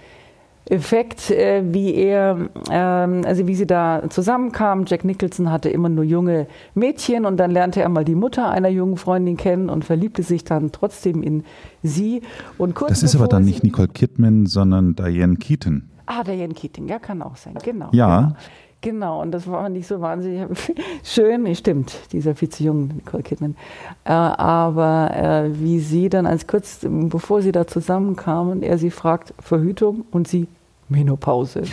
Effekt, 0.69 1.31
äh, 1.31 1.63
wie 1.71 1.93
er, 1.95 2.49
ähm, 2.69 3.21
also 3.25 3.47
wie 3.47 3.55
sie 3.55 3.67
da 3.67 4.03
zusammenkamen. 4.09 4.85
Jack 4.85 5.05
Nicholson 5.05 5.51
hatte 5.51 5.69
immer 5.69 5.89
nur 5.89 6.03
junge 6.03 6.47
Mädchen 6.73 7.25
und 7.25 7.37
dann 7.37 7.51
lernte 7.51 7.81
er 7.81 7.89
mal 7.89 8.03
die 8.03 8.15
Mutter 8.15 8.49
einer 8.49 8.69
jungen 8.69 8.97
Freundin 8.97 9.37
kennen 9.37 9.69
und 9.69 9.85
verliebte 9.85 10.23
sich 10.23 10.43
dann 10.43 10.71
trotzdem 10.71 11.23
in 11.23 11.43
sie. 11.83 12.21
Und 12.57 12.75
kurz 12.75 12.89
das 12.89 13.03
ist 13.03 13.15
aber 13.15 13.27
dann 13.27 13.45
nicht 13.45 13.63
Nicole 13.63 13.87
Kidman, 13.87 14.45
sondern 14.45 14.95
Diane 14.95 15.37
Keaton. 15.37 15.89
Ah, 16.07 16.23
Diane 16.23 16.53
Keaton, 16.53 16.87
ja, 16.87 16.97
kann 16.97 17.21
auch 17.21 17.35
sein, 17.35 17.55
genau. 17.63 17.89
Ja. 17.91 18.19
Genau. 18.19 18.35
Genau, 18.81 19.21
und 19.21 19.31
das 19.31 19.47
war 19.47 19.69
nicht 19.69 19.87
so 19.87 20.01
wahnsinnig 20.01 20.47
schön. 21.03 21.55
Stimmt, 21.55 21.93
dieser 22.11 22.35
viel 22.35 22.49
zu 22.49 22.63
jung, 22.63 22.89
Nicole 22.95 23.23
Kidman. 23.23 23.55
Äh, 24.05 24.11
aber 24.11 25.11
äh, 25.15 25.59
wie 25.59 25.79
sie 25.79 26.09
dann 26.09 26.27
als 26.27 26.45
kurz, 26.45 26.79
bevor 26.83 27.41
sie 27.41 27.51
da 27.51 27.65
zusammenkamen, 27.65 28.61
er 28.61 28.77
sie 28.77 28.91
fragt, 28.91 29.33
Verhütung 29.39 30.05
und 30.11 30.27
sie 30.27 30.47
Menopause. 30.89 31.63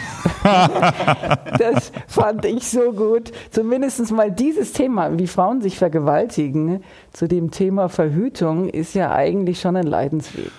das 1.58 1.92
fand 2.08 2.44
ich 2.46 2.68
so 2.68 2.92
gut. 2.92 3.32
Zumindest 3.50 4.10
mal 4.10 4.32
dieses 4.32 4.72
Thema, 4.72 5.16
wie 5.18 5.26
Frauen 5.26 5.60
sich 5.60 5.78
vergewaltigen, 5.78 6.82
zu 7.12 7.28
dem 7.28 7.50
Thema 7.50 7.88
Verhütung, 7.88 8.68
ist 8.68 8.94
ja 8.94 9.12
eigentlich 9.12 9.60
schon 9.60 9.76
ein 9.76 9.86
Leidensweg. 9.86 10.50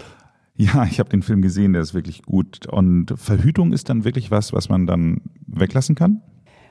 Ja, 0.58 0.86
ich 0.90 1.00
habe 1.00 1.10
den 1.10 1.22
Film 1.22 1.42
gesehen, 1.42 1.74
der 1.74 1.82
ist 1.82 1.94
wirklich 1.94 2.24
gut. 2.24 2.68
Und 2.68 3.14
Verhütung 3.18 3.74
ist 3.74 3.90
dann 3.90 4.06
wirklich 4.06 4.32
was, 4.32 4.54
was 4.54 4.70
man 4.70 4.88
dann 4.88 5.22
weglassen 5.48 5.96
kann? 5.96 6.22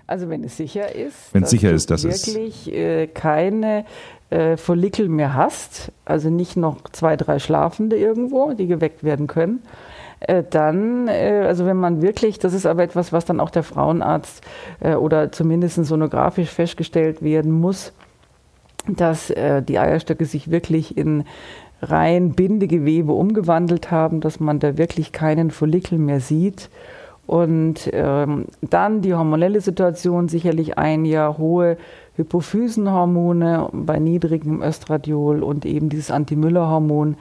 Also 0.07 0.29
wenn 0.29 0.45
es 0.45 0.57
sicher 0.57 0.95
ist, 0.95 1.33
wenn 1.33 1.45
es 1.45 1.51
sicher 1.51 1.73
ist, 1.73 1.91
dass 1.91 2.05
wirklich 2.05 2.71
äh, 2.71 3.07
keine 3.07 3.87
äh, 4.29 4.59
Follikel 4.59 5.09
mehr 5.09 5.33
hast, 5.33 5.93
also 6.05 6.29
nicht 6.29 6.57
noch 6.57 6.83
zwei, 6.93 7.17
drei 7.17 7.39
Schlafende 7.39 7.97
irgendwo, 7.97 8.53
die 8.53 8.67
geweckt 8.67 9.03
werden 9.03 9.27
können, 9.27 9.63
äh, 10.27 10.43
dann, 10.49 11.09
äh, 11.09 11.45
also 11.47 11.67
wenn 11.67 11.77
man 11.77 12.03
wirklich, 12.03 12.39
das 12.39 12.55
ist 12.55 12.67
aber 12.67 12.83
etwas, 12.83 13.13
was 13.13 13.25
dann 13.25 13.41
auch 13.41 13.51
der 13.51 13.63
Frauenarzt 13.63 14.43
äh, 14.81 14.95
oder 14.95 15.33
zumindest 15.33 15.85
sonografisch 15.85 16.51
festgestellt 16.51 17.23
werden 17.23 17.53
muss, 17.53 17.93
dass 18.87 19.29
die 19.29 19.79
Eierstöcke 19.79 20.27
sich 20.27 20.51
wirklich 20.51 20.99
in 20.99 21.25
rein 21.91 22.33
Bindegewebe 22.33 23.13
umgewandelt 23.13 23.91
haben, 23.91 24.21
dass 24.21 24.41
man 24.41 24.59
da 24.59 24.79
wirklich 24.79 25.13
keinen 25.13 25.51
Follikel 25.51 25.99
mehr 25.99 26.21
sieht. 26.21 26.71
Und 27.27 27.89
ähm, 27.93 28.47
dann 28.61 29.01
die 29.01 29.15
hormonelle 29.15 29.61
Situation, 29.61 30.29
sicherlich 30.29 30.77
ein 30.77 31.05
Jahr 31.05 31.39
hohe 31.39 31.79
Hypophysenhormone 32.17 33.69
bei 33.73 33.99
niedrigem 33.99 34.63
Östradiol 34.63 35.43
und 35.43 35.65
eben 35.65 35.89
dieses 35.89 36.11
Anti-Müller-Hormon 36.11 37.17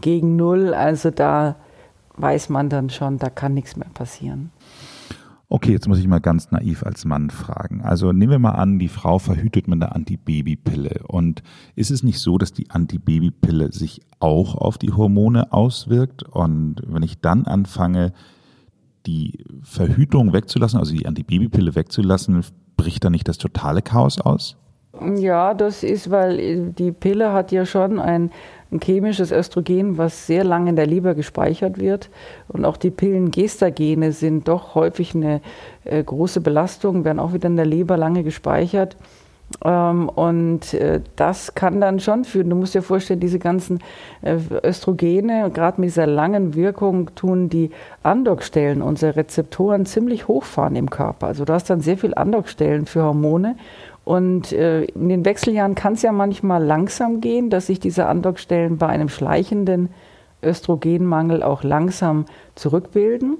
gegen 0.00 0.36
Null. 0.36 0.74
Also 0.74 1.10
da 1.10 1.56
weiß 2.16 2.48
man 2.48 2.68
dann 2.68 2.90
schon, 2.90 3.18
da 3.18 3.30
kann 3.30 3.54
nichts 3.54 3.76
mehr 3.76 3.88
passieren. 3.94 4.50
Okay, 5.48 5.70
jetzt 5.70 5.86
muss 5.86 5.98
ich 5.98 6.08
mal 6.08 6.18
ganz 6.18 6.50
naiv 6.50 6.82
als 6.82 7.04
Mann 7.04 7.30
fragen. 7.30 7.80
Also 7.80 8.10
nehmen 8.10 8.32
wir 8.32 8.38
mal 8.40 8.52
an, 8.52 8.80
die 8.80 8.88
Frau 8.88 9.20
verhütet 9.20 9.68
mit 9.68 9.80
einer 9.80 9.94
Antibabypille. 9.94 11.04
Und 11.06 11.44
ist 11.76 11.92
es 11.92 12.02
nicht 12.02 12.18
so, 12.18 12.36
dass 12.36 12.52
die 12.52 12.70
Antibabypille 12.70 13.70
sich 13.70 14.00
auch 14.18 14.56
auf 14.56 14.76
die 14.76 14.92
Hormone 14.92 15.52
auswirkt? 15.52 16.24
Und 16.24 16.82
wenn 16.86 17.04
ich 17.04 17.20
dann 17.20 17.44
anfange, 17.44 18.12
die 19.06 19.44
Verhütung 19.62 20.32
wegzulassen, 20.32 20.80
also 20.80 20.92
die 20.92 21.06
Antibabypille 21.06 21.76
wegzulassen, 21.76 22.44
bricht 22.76 23.04
da 23.04 23.10
nicht 23.10 23.28
das 23.28 23.38
totale 23.38 23.82
Chaos 23.82 24.20
aus? 24.20 24.56
Ja, 25.16 25.54
das 25.54 25.82
ist, 25.82 26.10
weil 26.10 26.70
die 26.72 26.92
Pille 26.92 27.32
hat 27.32 27.52
ja 27.52 27.66
schon 27.66 27.98
ein 27.98 28.30
ein 28.72 28.80
chemisches 28.80 29.30
Östrogen, 29.30 29.96
was 29.96 30.26
sehr 30.26 30.44
lange 30.44 30.70
in 30.70 30.76
der 30.76 30.86
Leber 30.86 31.14
gespeichert 31.14 31.78
wird. 31.78 32.10
Und 32.48 32.64
auch 32.64 32.76
die 32.76 32.90
Pillengestagene 32.90 34.12
sind 34.12 34.48
doch 34.48 34.74
häufig 34.74 35.14
eine 35.14 35.40
äh, 35.84 36.02
große 36.02 36.40
Belastung, 36.40 37.04
werden 37.04 37.20
auch 37.20 37.32
wieder 37.32 37.48
in 37.48 37.56
der 37.56 37.66
Leber 37.66 37.96
lange 37.96 38.24
gespeichert. 38.24 38.96
Ähm, 39.64 40.08
und 40.08 40.74
äh, 40.74 41.00
das 41.14 41.54
kann 41.54 41.80
dann 41.80 42.00
schon 42.00 42.24
führen. 42.24 42.50
Du 42.50 42.56
musst 42.56 42.74
dir 42.74 42.82
vorstellen, 42.82 43.20
diese 43.20 43.38
ganzen 43.38 43.78
äh, 44.22 44.38
Östrogene, 44.64 45.50
gerade 45.52 45.80
mit 45.80 45.90
dieser 45.90 46.08
langen 46.08 46.54
Wirkung, 46.54 47.14
tun 47.14 47.48
die 47.48 47.70
Andockstellen 48.02 48.82
unserer 48.82 49.14
Rezeptoren 49.14 49.86
ziemlich 49.86 50.26
hochfahren 50.26 50.74
im 50.74 50.90
Körper. 50.90 51.28
Also 51.28 51.44
du 51.44 51.52
hast 51.52 51.70
dann 51.70 51.80
sehr 51.80 51.96
viel 51.96 52.14
Andockstellen 52.14 52.86
für 52.86 53.04
Hormone. 53.04 53.56
Und 54.06 54.52
äh, 54.52 54.84
in 54.84 55.08
den 55.08 55.24
Wechseljahren 55.24 55.74
kann 55.74 55.94
es 55.94 56.02
ja 56.02 56.12
manchmal 56.12 56.62
langsam 56.64 57.20
gehen, 57.20 57.50
dass 57.50 57.66
sich 57.66 57.80
diese 57.80 58.06
Andockstellen 58.06 58.78
bei 58.78 58.86
einem 58.86 59.08
schleichenden 59.08 59.88
Östrogenmangel 60.44 61.42
auch 61.42 61.64
langsam 61.64 62.26
zurückbilden. 62.54 63.38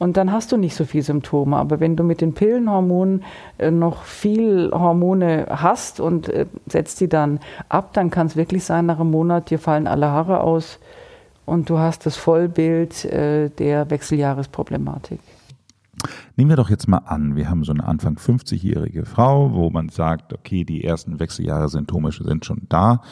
Und 0.00 0.16
dann 0.16 0.32
hast 0.32 0.50
du 0.50 0.56
nicht 0.56 0.74
so 0.74 0.84
viele 0.84 1.04
Symptome. 1.04 1.56
Aber 1.56 1.78
wenn 1.78 1.94
du 1.94 2.02
mit 2.02 2.20
den 2.20 2.34
Pillenhormonen 2.34 3.22
äh, 3.58 3.70
noch 3.70 4.02
viel 4.02 4.72
Hormone 4.74 5.46
hast 5.48 6.00
und 6.00 6.28
äh, 6.28 6.46
setzt 6.66 7.00
die 7.00 7.08
dann 7.08 7.38
ab, 7.68 7.92
dann 7.92 8.10
kann 8.10 8.26
es 8.26 8.34
wirklich 8.34 8.64
sein, 8.64 8.86
nach 8.86 8.98
einem 8.98 9.12
Monat, 9.12 9.50
dir 9.50 9.60
fallen 9.60 9.86
alle 9.86 10.08
Haare 10.08 10.40
aus 10.40 10.80
und 11.46 11.70
du 11.70 11.78
hast 11.78 12.06
das 12.06 12.16
Vollbild 12.16 13.04
äh, 13.04 13.50
der 13.50 13.88
Wechseljahresproblematik. 13.88 15.20
Nehmen 16.36 16.50
wir 16.50 16.56
doch 16.56 16.70
jetzt 16.70 16.88
mal 16.88 16.98
an, 16.98 17.36
wir 17.36 17.48
haben 17.48 17.64
so 17.64 17.72
eine 17.72 17.84
Anfang 17.84 18.16
50-jährige 18.16 19.04
Frau, 19.04 19.52
wo 19.52 19.70
man 19.70 19.88
sagt, 19.88 20.32
okay, 20.32 20.64
die 20.64 20.84
ersten 20.84 21.20
Wechseljahre-Symptome 21.20 22.12
sind 22.12 22.44
schon 22.44 22.62
da. 22.68 23.02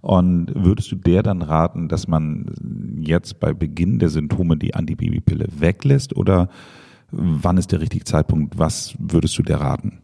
Und 0.00 0.52
würdest 0.54 0.90
du 0.92 0.96
der 0.96 1.22
dann 1.22 1.42
raten, 1.42 1.88
dass 1.88 2.08
man 2.08 3.00
jetzt 3.00 3.40
bei 3.40 3.52
Beginn 3.52 3.98
der 3.98 4.08
Symptome 4.08 4.56
die 4.56 4.74
Antibabypille 4.74 5.46
weglässt 5.58 6.16
oder 6.16 6.48
wann 7.10 7.58
ist 7.58 7.72
der 7.72 7.80
richtige 7.80 8.04
Zeitpunkt? 8.04 8.58
Was 8.58 8.94
würdest 8.98 9.36
du 9.38 9.42
der 9.42 9.60
raten? 9.60 10.00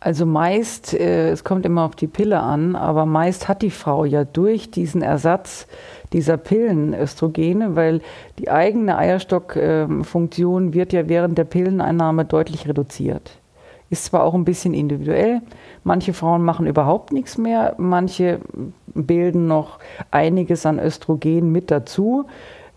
Also 0.00 0.26
meist, 0.26 0.94
äh, 0.94 1.30
es 1.30 1.44
kommt 1.44 1.64
immer 1.64 1.84
auf 1.84 1.94
die 1.94 2.08
Pille 2.08 2.40
an, 2.40 2.74
aber 2.74 3.06
meist 3.06 3.46
hat 3.46 3.62
die 3.62 3.70
Frau 3.70 4.04
ja 4.04 4.24
durch 4.24 4.70
diesen 4.72 5.00
Ersatz 5.00 5.68
dieser 6.12 6.36
Pillen 6.36 6.94
Östrogene, 6.94 7.76
weil 7.76 8.00
die 8.38 8.50
eigene 8.50 8.96
Eierstockfunktion 8.96 10.74
wird 10.74 10.92
ja 10.92 11.08
während 11.08 11.38
der 11.38 11.44
Pilleneinnahme 11.44 12.24
deutlich 12.24 12.68
reduziert. 12.68 13.38
Ist 13.90 14.06
zwar 14.06 14.24
auch 14.24 14.34
ein 14.34 14.44
bisschen 14.44 14.72
individuell. 14.72 15.42
Manche 15.84 16.14
Frauen 16.14 16.42
machen 16.42 16.66
überhaupt 16.66 17.12
nichts 17.12 17.36
mehr, 17.36 17.74
manche 17.76 18.40
bilden 18.94 19.46
noch 19.46 19.78
einiges 20.10 20.64
an 20.64 20.78
Östrogen 20.78 21.52
mit 21.52 21.70
dazu. 21.70 22.26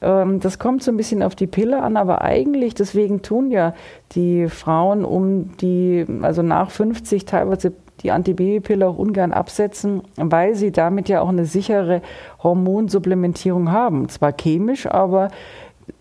Ähm, 0.02 0.40
das 0.40 0.60
kommt 0.60 0.84
so 0.84 0.92
ein 0.92 0.98
bisschen 0.98 1.24
auf 1.24 1.36
die 1.36 1.48
Pille 1.48 1.82
an, 1.82 1.98
aber 1.98 2.22
eigentlich, 2.22 2.74
deswegen 2.74 3.22
tun 3.22 3.52
ja 3.52 3.74
die 4.12 4.50
Frauen 4.50 5.06
um 5.06 5.56
die, 5.58 6.06
also 6.22 6.42
nach 6.42 6.70
50 6.70 7.26
teilweise 7.26 7.74
die 8.06 8.12
Antibabypille 8.12 8.88
auch 8.88 9.00
ungern 9.00 9.34
absetzen, 9.34 10.04
weil 10.16 10.54
sie 10.54 10.72
damit 10.72 11.10
ja 11.10 11.22
auch 11.22 11.30
eine 11.30 11.46
sichere 11.46 12.04
Hormonsupplementierung 12.44 13.72
haben. 13.72 14.10
Zwar 14.10 14.32
chemisch, 14.32 14.86
aber 14.86 15.30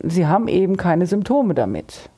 sie 0.03 0.27
haben 0.27 0.47
eben 0.49 0.77
keine 0.77 1.07
Symptome 1.07 1.55
damit. 1.55 2.11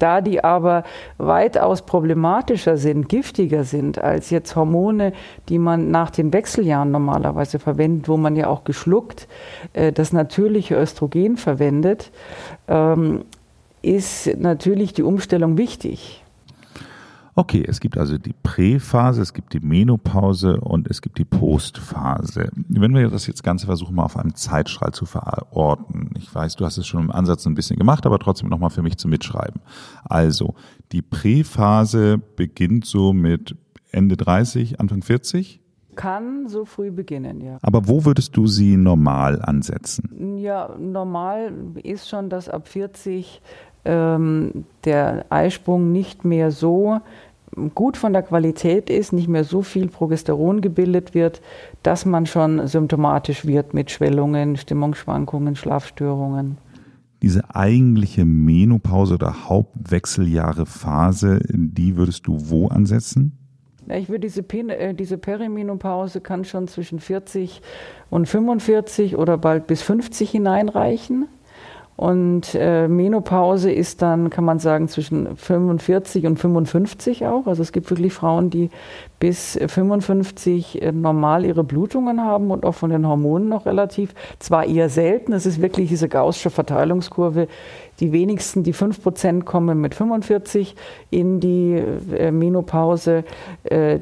Da 0.00 0.20
die 0.20 0.42
aber 0.42 0.82
weitaus 1.18 1.82
problematischer 1.82 2.76
sind, 2.76 3.08
giftiger 3.08 3.62
sind 3.62 3.98
als 3.98 4.30
jetzt 4.30 4.56
Hormone, 4.56 5.12
die 5.48 5.58
man 5.58 5.92
nach 5.92 6.10
den 6.10 6.32
Wechseljahren 6.32 6.90
normalerweise 6.90 7.60
verwendet, 7.60 8.08
wo 8.08 8.16
man 8.16 8.34
ja 8.34 8.48
auch 8.48 8.64
geschluckt 8.64 9.28
äh, 9.72 9.92
das 9.92 10.12
natürliche 10.12 10.74
Östrogen 10.74 11.36
verwendet, 11.36 12.10
ähm, 12.66 13.22
ist 13.82 14.36
natürlich 14.36 14.94
die 14.94 15.04
Umstellung 15.04 15.56
wichtig. 15.56 16.17
Okay, 17.38 17.64
es 17.64 17.78
gibt 17.78 17.96
also 17.96 18.18
die 18.18 18.34
Präphase, 18.42 19.22
es 19.22 19.32
gibt 19.32 19.52
die 19.52 19.60
Menopause 19.60 20.60
und 20.60 20.90
es 20.90 21.00
gibt 21.00 21.18
die 21.18 21.24
Postphase. 21.24 22.50
Wenn 22.66 22.92
wir 22.96 23.08
das 23.10 23.28
jetzt 23.28 23.44
Ganze 23.44 23.66
versuchen, 23.66 23.94
mal 23.94 24.02
auf 24.02 24.16
einem 24.16 24.34
Zeitstrahl 24.34 24.90
zu 24.90 25.06
verorten. 25.06 26.10
Ich 26.18 26.34
weiß, 26.34 26.56
du 26.56 26.64
hast 26.64 26.78
es 26.78 26.88
schon 26.88 27.04
im 27.04 27.12
Ansatz 27.12 27.46
ein 27.46 27.54
bisschen 27.54 27.78
gemacht, 27.78 28.06
aber 28.06 28.18
trotzdem 28.18 28.48
nochmal 28.48 28.70
für 28.70 28.82
mich 28.82 28.96
zu 28.96 29.06
mitschreiben. 29.06 29.60
Also, 30.02 30.56
die 30.90 31.00
Präphase 31.00 32.18
beginnt 32.18 32.86
so 32.86 33.12
mit 33.12 33.54
Ende 33.92 34.16
30, 34.16 34.80
Anfang 34.80 35.04
40? 35.04 35.60
Kann 35.94 36.48
so 36.48 36.64
früh 36.64 36.90
beginnen, 36.90 37.40
ja. 37.40 37.58
Aber 37.62 37.86
wo 37.86 38.04
würdest 38.04 38.36
du 38.36 38.48
sie 38.48 38.76
normal 38.76 39.40
ansetzen? 39.42 40.38
Ja, 40.38 40.74
normal 40.76 41.52
ist 41.84 42.08
schon, 42.08 42.30
dass 42.30 42.48
ab 42.48 42.66
40 42.66 43.42
ähm, 43.84 44.64
der 44.84 45.26
Eisprung 45.30 45.92
nicht 45.92 46.24
mehr 46.24 46.50
so 46.50 47.00
gut 47.74 47.96
von 47.96 48.12
der 48.12 48.22
Qualität 48.22 48.90
ist, 48.90 49.12
nicht 49.12 49.28
mehr 49.28 49.44
so 49.44 49.62
viel 49.62 49.88
Progesteron 49.88 50.60
gebildet 50.60 51.14
wird, 51.14 51.40
dass 51.82 52.04
man 52.04 52.26
schon 52.26 52.66
symptomatisch 52.66 53.46
wird 53.46 53.74
mit 53.74 53.90
Schwellungen, 53.90 54.56
Stimmungsschwankungen, 54.56 55.56
Schlafstörungen. 55.56 56.58
Diese 57.22 57.54
eigentliche 57.54 58.24
Menopause 58.24 59.14
oder 59.14 59.48
Hauptwechseljahre-Phase, 59.48 61.40
die 61.48 61.96
würdest 61.96 62.26
du 62.28 62.36
wo 62.48 62.68
ansetzen? 62.68 63.32
Ich 63.88 64.08
würde 64.08 64.20
diese, 64.20 64.42
äh, 64.42 64.94
diese 64.94 65.18
Perimenopause 65.18 66.20
kann 66.20 66.44
schon 66.44 66.68
zwischen 66.68 67.00
40 67.00 67.62
und 68.10 68.28
45 68.28 69.16
oder 69.16 69.38
bald 69.38 69.66
bis 69.66 69.82
50 69.82 70.30
hineinreichen. 70.30 71.26
Und 71.98 72.54
äh, 72.54 72.86
Menopause 72.86 73.72
ist 73.72 74.02
dann, 74.02 74.30
kann 74.30 74.44
man 74.44 74.60
sagen, 74.60 74.86
zwischen 74.86 75.36
45 75.36 76.26
und 76.26 76.38
55 76.38 77.26
auch. 77.26 77.48
Also 77.48 77.60
es 77.60 77.72
gibt 77.72 77.90
wirklich 77.90 78.12
Frauen, 78.12 78.50
die 78.50 78.70
bis 79.18 79.58
55 79.66 80.80
äh, 80.80 80.92
normal 80.92 81.44
ihre 81.44 81.64
Blutungen 81.64 82.22
haben 82.22 82.52
und 82.52 82.64
auch 82.64 82.76
von 82.76 82.90
den 82.90 83.04
Hormonen 83.04 83.48
noch 83.48 83.66
relativ. 83.66 84.14
Zwar 84.38 84.66
eher 84.66 84.90
selten, 84.90 85.32
es 85.32 85.44
ist 85.44 85.60
wirklich 85.60 85.88
diese 85.88 86.08
gaußsche 86.08 86.50
Verteilungskurve. 86.50 87.48
Die 87.98 88.12
wenigsten, 88.12 88.62
die 88.62 88.74
5 88.74 89.02
Prozent 89.02 89.44
kommen 89.44 89.80
mit 89.80 89.96
45 89.96 90.76
in 91.10 91.40
die 91.40 91.82
äh, 92.16 92.30
Menopause, 92.30 93.24
äh, 93.64 93.98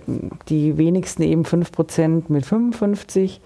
die 0.51 0.77
wenigsten 0.77 1.23
eben 1.23 1.47
5 1.47 1.73
Prozent 1.73 2.29
mit 2.29 2.45
55. 2.45 3.41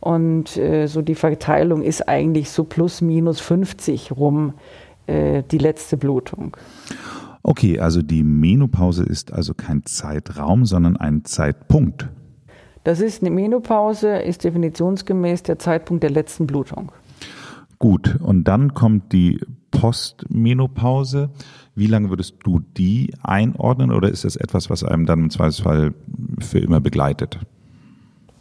Und 0.00 0.56
äh, 0.56 0.86
so 0.86 1.02
die 1.02 1.14
Verteilung 1.14 1.82
ist 1.82 2.08
eigentlich 2.08 2.50
so 2.50 2.64
plus 2.64 3.00
minus 3.00 3.40
50 3.40 4.12
rum 4.12 4.54
äh, 5.06 5.42
die 5.50 5.58
letzte 5.58 5.96
Blutung. 5.96 6.56
Okay, 7.42 7.78
also 7.78 8.02
die 8.02 8.22
Menopause 8.22 9.04
ist 9.04 9.32
also 9.32 9.54
kein 9.54 9.84
Zeitraum, 9.86 10.66
sondern 10.66 10.96
ein 10.96 11.24
Zeitpunkt. 11.24 12.08
Das 12.84 13.00
ist 13.00 13.22
eine 13.22 13.30
Menopause, 13.30 14.18
ist 14.18 14.44
definitionsgemäß 14.44 15.42
der 15.42 15.58
Zeitpunkt 15.58 16.02
der 16.02 16.10
letzten 16.10 16.46
Blutung. 16.46 16.92
Gut, 17.78 18.18
und 18.20 18.44
dann 18.44 18.74
kommt 18.74 19.12
die 19.12 19.40
Postmenopause. 19.70 21.30
Wie 21.74 21.86
lange 21.86 22.10
würdest 22.10 22.36
du 22.44 22.60
die 22.60 23.14
einordnen 23.22 23.92
oder 23.92 24.10
ist 24.10 24.24
das 24.24 24.36
etwas, 24.36 24.68
was 24.68 24.84
einem 24.84 25.06
dann 25.06 25.20
im 25.20 25.30
Zweifelsfall 25.30 25.94
für 26.40 26.58
immer 26.58 26.80
begleitet? 26.80 27.38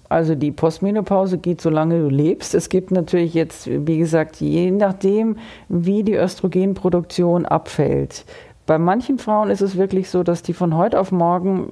Also 0.09 0.35
die 0.35 0.51
Postmenopause 0.51 1.37
geht, 1.37 1.61
solange 1.61 1.99
du 1.99 2.09
lebst. 2.09 2.55
Es 2.55 2.69
gibt 2.69 2.91
natürlich 2.91 3.33
jetzt, 3.33 3.67
wie 3.67 3.97
gesagt, 3.97 4.37
je 4.37 4.71
nachdem, 4.71 5.37
wie 5.69 6.03
die 6.03 6.15
Östrogenproduktion 6.15 7.45
abfällt. 7.45 8.25
Bei 8.65 8.77
manchen 8.77 9.17
Frauen 9.17 9.49
ist 9.49 9.61
es 9.61 9.77
wirklich 9.77 10.09
so, 10.09 10.23
dass 10.23 10.43
die 10.43 10.53
von 10.53 10.75
heute 10.75 10.99
auf 10.99 11.11
morgen 11.11 11.71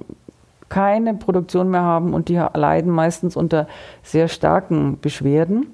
keine 0.68 1.14
Produktion 1.14 1.70
mehr 1.70 1.82
haben 1.82 2.12
und 2.12 2.28
die 2.28 2.42
leiden 2.54 2.90
meistens 2.90 3.36
unter 3.36 3.68
sehr 4.02 4.28
starken 4.28 4.98
Beschwerden. 5.00 5.66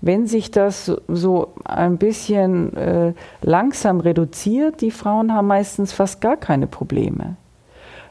Wenn 0.00 0.26
sich 0.26 0.50
das 0.50 0.86
so 1.08 1.52
ein 1.64 1.98
bisschen 1.98 2.76
äh, 2.76 3.12
langsam 3.42 4.00
reduziert, 4.00 4.80
die 4.80 4.90
Frauen 4.90 5.32
haben 5.32 5.46
meistens 5.46 5.92
fast 5.92 6.20
gar 6.20 6.36
keine 6.36 6.66
Probleme. 6.66 7.36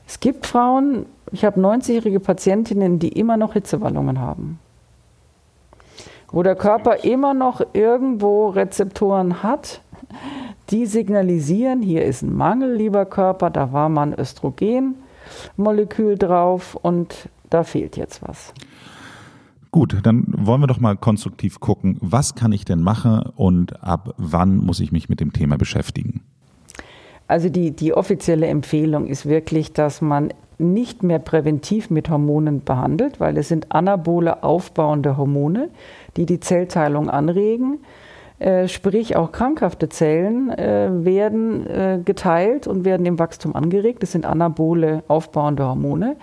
Es 0.10 0.20
gibt 0.20 0.48
Frauen, 0.48 1.06
ich 1.32 1.46
habe 1.46 1.62
90-jährige 1.62 2.20
Patientinnen, 2.20 2.98
die 2.98 3.10
immer 3.10 3.38
noch 3.38 3.54
Hitzewallungen 3.54 4.20
haben. 4.20 4.58
Wo 6.32 6.42
der 6.42 6.56
Körper 6.56 7.04
immer 7.04 7.36
noch 7.36 7.62
irgendwo 7.74 8.50
Rezeptoren 8.50 9.44
hat, 9.44 9.84
die 10.72 10.88
signalisieren, 10.88 11.84
hier 11.84 12.06
ist 12.06 12.24
ein 12.24 12.36
Mangel, 12.36 12.74
lieber 12.74 13.06
Körper, 13.06 13.52
da 13.52 13.72
war 13.72 13.88
mal 13.88 14.08
ein 14.08 14.20
Östrogenmolekül 14.20 16.18
drauf 16.18 16.74
und 16.74 17.30
da 17.52 17.64
fehlt 17.64 17.96
jetzt 17.96 18.28
was. 18.28 18.52
Gut, 19.70 19.96
dann 20.02 20.26
wollen 20.36 20.62
wir 20.62 20.68
doch 20.68 20.80
mal 20.80 20.98
konstruktiv 20.98 21.60
gucken, 21.60 21.98
was 22.02 22.34
kann 22.34 22.52
ich 22.52 22.66
denn 22.66 22.82
machen 22.82 23.22
und 23.36 23.84
ab 23.84 24.16
wann 24.18 24.58
muss 24.58 24.80
ich 24.80 24.92
mich 24.92 25.08
mit 25.08 25.20
dem 25.20 25.34
Thema 25.34 25.60
beschäftigen? 25.60 26.22
Also 27.30 27.48
die, 27.48 27.72
die 27.72 27.94
offizielle 27.94 28.48
Empfehlung 28.48 29.06
ist 29.06 29.28
wirklich, 29.28 29.72
dass 29.72 30.02
man 30.02 30.34
nicht 30.58 31.04
mehr 31.04 31.20
präventiv 31.20 31.92
mit 31.92 32.10
Hormonen 32.10 32.64
behandelt, 32.64 33.20
weil 33.20 33.38
es 33.38 33.48
sind 33.48 33.72
anabole 33.72 34.44
aufbauende 34.44 35.16
Hormone, 35.16 35.70
die 36.18 36.26
die 36.26 36.40
Zellteilung 36.40 37.08
anregen. 37.08 37.82
Äh, 38.40 38.68
sprich, 38.68 39.16
auch 39.16 39.32
krankhafte 39.32 39.90
Zellen 39.90 40.50
äh, 40.50 40.90
werden 40.92 41.68
äh, 41.68 42.00
geteilt 42.04 42.66
und 42.66 42.84
werden 42.84 43.06
im 43.06 43.20
Wachstum 43.20 43.56
angeregt. 43.56 44.02
Das 44.02 44.12
sind 44.12 44.26
anabole 44.26 45.04
aufbauende 45.08 45.68
Hormone. 45.68 46.16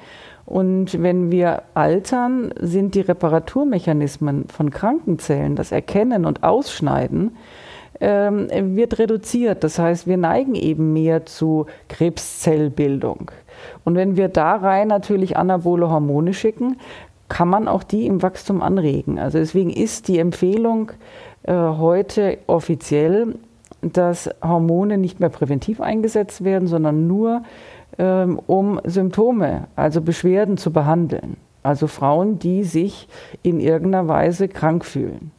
Und 0.45 1.01
wenn 1.01 1.31
wir 1.31 1.63
altern, 1.75 2.53
sind 2.59 2.97
die 2.97 3.01
Reparaturmechanismen 3.03 4.49
von 4.49 4.71
kranken 4.71 5.21
Zellen, 5.21 5.55
das 5.55 5.71
Erkennen 5.71 6.27
und 6.27 6.43
Ausschneiden, 6.43 7.37
ähm, 8.01 8.49
wird 8.77 8.99
reduziert. 8.99 9.65
Das 9.65 9.79
heißt, 9.79 10.07
wir 10.07 10.17
neigen 10.17 10.55
eben 10.55 10.93
mehr 10.93 11.27
zu 11.27 11.67
Krebszellbildung. 11.89 13.31
Und 13.85 13.95
wenn 13.95 14.17
wir 14.17 14.29
da 14.29 14.57
rein 14.57 14.89
natürlich 14.89 15.37
anabole 15.37 15.89
Hormone 15.91 16.35
schicken, 16.35 16.77
kann 17.29 17.49
man 17.49 17.69
auch 17.69 17.83
die 17.83 18.07
im 18.07 18.23
Wachstum 18.23 18.63
anregen. 18.63 19.19
Also 19.19 19.39
deswegen 19.39 19.71
ist 19.71 20.09
die 20.09 20.19
Empfehlung 20.19 20.93
äh, 21.43 21.53
heute 21.53 22.39
offiziell, 22.47 23.35
dass 23.83 24.31
Hormone 24.43 24.99
nicht 24.99 25.21
mehr 25.21 25.29
präventiv 25.29 25.81
eingesetzt 25.81 26.45
werden, 26.45 26.69
sondern 26.69 27.07
nur 27.07 27.43
ähm, 27.99 28.41
um 28.47 28.81
Symptome, 28.85 29.69
also 29.77 30.01
Beschwerden 30.01 30.57
zu 30.57 30.73
behandeln. 30.73 31.37
Also 31.63 31.89
Frauen, 31.89 32.39
die 32.39 32.63
sich 32.63 33.09
in 33.43 33.59
irgendeiner 33.59 34.07
Weise 34.07 34.49
krank 34.49 34.85
fühlen. 34.85 35.33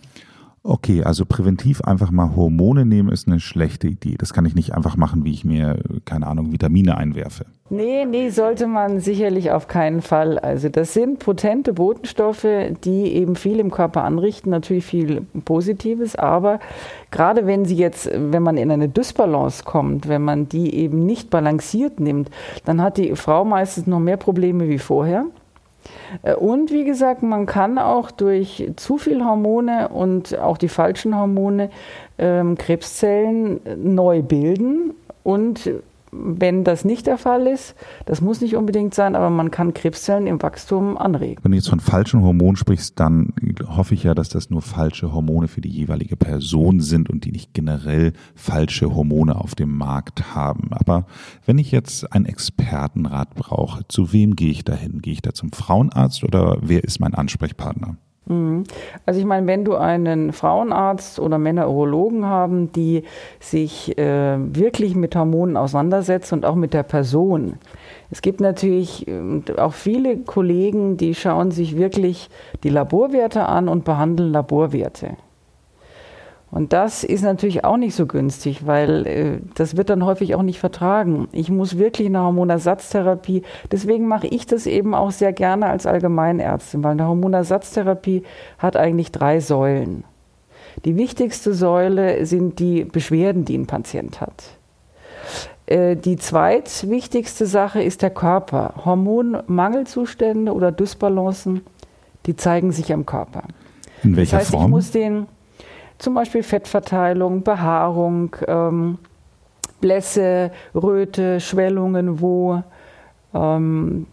Okay, 0.63 1.03
also 1.03 1.25
präventiv 1.25 1.81
einfach 1.81 2.11
mal 2.11 2.35
Hormone 2.35 2.85
nehmen 2.85 3.09
ist 3.09 3.27
eine 3.27 3.39
schlechte 3.39 3.87
Idee. 3.87 4.15
Das 4.17 4.33
kann 4.33 4.45
ich 4.45 4.53
nicht 4.53 4.73
einfach 4.73 4.97
machen, 4.97 5.23
wie 5.23 5.31
ich 5.31 5.45
mir, 5.45 5.79
keine 6.03 6.27
Ahnung, 6.27 6.51
Vitamine 6.51 6.97
einwerfe. 6.97 7.45
Nee, 7.69 8.05
nee, 8.05 8.29
sollte 8.29 8.67
man 8.67 8.99
sicherlich 8.99 9.51
auf 9.51 9.67
keinen 9.67 10.01
Fall. 10.01 10.39
Also 10.39 10.67
das 10.69 10.93
sind 10.93 11.19
potente 11.19 11.73
Botenstoffe, 11.73 12.47
die 12.83 13.13
eben 13.13 13.35
viel 13.35 13.59
im 13.59 13.71
Körper 13.71 14.03
anrichten, 14.03 14.49
natürlich 14.49 14.85
viel 14.85 15.21
Positives, 15.45 16.15
aber 16.15 16.59
gerade 17.11 17.45
wenn 17.45 17.65
sie 17.65 17.75
jetzt, 17.75 18.09
wenn 18.13 18.43
man 18.43 18.57
in 18.57 18.71
eine 18.71 18.89
Dysbalance 18.89 19.63
kommt, 19.63 20.07
wenn 20.07 20.21
man 20.21 20.49
die 20.49 20.75
eben 20.75 21.05
nicht 21.05 21.29
balanciert 21.29 21.99
nimmt, 21.99 22.29
dann 22.65 22.81
hat 22.81 22.97
die 22.97 23.15
Frau 23.15 23.45
meistens 23.45 23.87
noch 23.87 23.99
mehr 23.99 24.17
Probleme 24.17 24.67
wie 24.69 24.79
vorher. 24.79 25.25
Äh, 26.23 26.35
und 26.35 26.71
wie 26.71 26.83
gesagt, 26.83 27.23
man 27.23 27.45
kann 27.45 27.77
auch 27.77 28.11
durch 28.11 28.71
zu 28.75 28.97
viel 28.97 29.23
Hormone 29.23 29.89
und 29.89 30.37
auch 30.37 30.57
die 30.57 30.69
falschen 30.69 31.17
Hormone 31.17 31.69
ähm, 32.17 32.57
Krebszellen 32.57 33.59
neu 33.77 34.21
bilden 34.21 34.93
und 35.23 35.69
wenn 36.11 36.63
das 36.63 36.85
nicht 36.85 37.07
der 37.07 37.17
Fall 37.17 37.47
ist, 37.47 37.75
das 38.05 38.21
muss 38.21 38.41
nicht 38.41 38.55
unbedingt 38.55 38.93
sein, 38.93 39.15
aber 39.15 39.29
man 39.29 39.51
kann 39.51 39.73
Krebszellen 39.73 40.27
im 40.27 40.41
Wachstum 40.41 40.97
anregen. 40.97 41.43
Wenn 41.43 41.51
du 41.51 41.57
jetzt 41.57 41.69
von 41.69 41.79
falschen 41.79 42.21
Hormonen 42.21 42.55
sprichst, 42.55 42.99
dann 42.99 43.33
hoffe 43.67 43.93
ich 43.93 44.03
ja, 44.03 44.13
dass 44.13 44.29
das 44.29 44.49
nur 44.49 44.61
falsche 44.61 45.13
Hormone 45.13 45.47
für 45.47 45.61
die 45.61 45.69
jeweilige 45.69 46.15
Person 46.15 46.79
sind 46.79 47.09
und 47.09 47.25
die 47.25 47.31
nicht 47.31 47.53
generell 47.53 48.13
falsche 48.35 48.93
Hormone 48.93 49.35
auf 49.35 49.55
dem 49.55 49.77
Markt 49.77 50.35
haben. 50.35 50.69
Aber 50.71 51.05
wenn 51.45 51.57
ich 51.57 51.71
jetzt 51.71 52.11
einen 52.13 52.25
Expertenrat 52.25 53.35
brauche, 53.35 53.87
zu 53.87 54.13
wem 54.13 54.35
gehe 54.35 54.51
ich 54.51 54.63
dahin? 54.63 55.01
Gehe 55.01 55.13
ich 55.13 55.21
da 55.21 55.33
zum 55.33 55.51
Frauenarzt 55.51 56.23
oder 56.23 56.57
wer 56.61 56.83
ist 56.83 56.99
mein 56.99 57.13
Ansprechpartner? 57.13 57.97
Mhm. 58.27 58.63
Also 59.05 59.19
ich 59.19 59.25
meine, 59.25 59.47
wenn 59.47 59.63
du 59.63 59.75
einen 59.75 60.33
Frauenarzt 60.33 61.19
oder 61.19 61.37
Männerurologen 61.37 62.25
haben, 62.25 62.71
die 62.71 63.03
sich 63.39 63.97
äh, 63.97 64.37
wirklich 64.37 64.95
mit 64.95 65.15
Hormonen 65.15 65.57
auseinandersetzen 65.57 66.35
und 66.35 66.45
auch 66.45 66.55
mit 66.55 66.73
der 66.73 66.83
Person. 66.83 67.55
Es 68.09 68.21
gibt 68.21 68.39
natürlich 68.39 69.07
äh, 69.07 69.41
auch 69.57 69.73
viele 69.73 70.17
Kollegen, 70.17 70.97
die 70.97 71.15
schauen 71.15 71.51
sich 71.51 71.77
wirklich 71.77 72.29
die 72.63 72.69
Laborwerte 72.69 73.45
an 73.45 73.67
und 73.67 73.85
behandeln 73.85 74.31
Laborwerte. 74.31 75.17
Und 76.57 76.73
das 76.73 77.03
ist 77.03 77.21
natürlich 77.21 77.63
auch 77.63 77.77
nicht 77.77 77.93
so 77.93 78.07
günstig, 78.07 78.65
weil 78.65 79.05
äh, 79.05 79.37
das 79.53 79.77
wird 79.77 79.91
dann 79.91 80.03
häufig 80.03 80.33
auch 80.33 80.41
nicht 80.41 80.59
vertragen. 80.59 81.27
Ich 81.31 81.51
muss 81.51 81.77
wirklich 81.77 82.07
eine 82.07 82.21
Hormonersatztherapie, 82.21 83.43
deswegen 83.71 84.07
mache 84.07 84.25
ich 84.25 84.47
das 84.47 84.65
eben 84.65 84.95
auch 84.95 85.11
sehr 85.11 85.33
gerne 85.33 85.67
als 85.67 85.85
Allgemeinärztin, 85.85 86.83
weil 86.83 86.93
eine 86.93 87.05
Hormonersatztherapie 87.05 88.23
hat 88.57 88.75
eigentlich 88.75 89.11
drei 89.11 89.39
Säulen. 89.39 90.03
Die 90.83 90.95
wichtigste 90.95 91.53
Säule 91.53 92.25
sind 92.25 92.57
die 92.57 92.85
Beschwerden, 92.85 93.45
die 93.45 93.55
ein 93.55 93.67
Patient 93.67 94.19
hat. 94.19 94.43
Äh, 95.67 95.95
die 95.95 96.17
zweitwichtigste 96.17 97.45
Sache 97.45 97.83
ist 97.83 98.01
der 98.01 98.09
Körper. 98.09 98.73
Hormonmangelzustände 98.83 100.51
oder 100.51 100.71
Dysbalancen, 100.71 101.61
die 102.25 102.35
zeigen 102.35 102.71
sich 102.71 102.91
am 102.91 103.05
Körper. 103.05 103.43
In 104.01 104.15
welcher 104.15 104.37
das 104.37 104.45
heißt, 104.45 104.51
Form? 104.55 104.63
Ich 104.63 104.69
muss 104.69 104.89
den 104.89 105.27
zum 105.97 106.13
Beispiel 106.13 106.43
Fettverteilung, 106.43 107.43
Behaarung, 107.43 108.35
ähm, 108.47 108.97
Blässe, 109.81 110.51
Röte, 110.73 111.39
Schwellungen, 111.39 112.21
wo. 112.21 112.63
Ähm, 113.33 114.07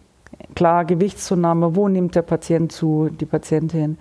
klar, 0.55 0.85
Gewichtszunahme, 0.85 1.75
wo 1.75 1.87
nimmt 1.87 2.15
der 2.15 2.21
Patient 2.21 2.71
zu, 2.71 3.09
die 3.09 3.25
Patientin. 3.25 3.97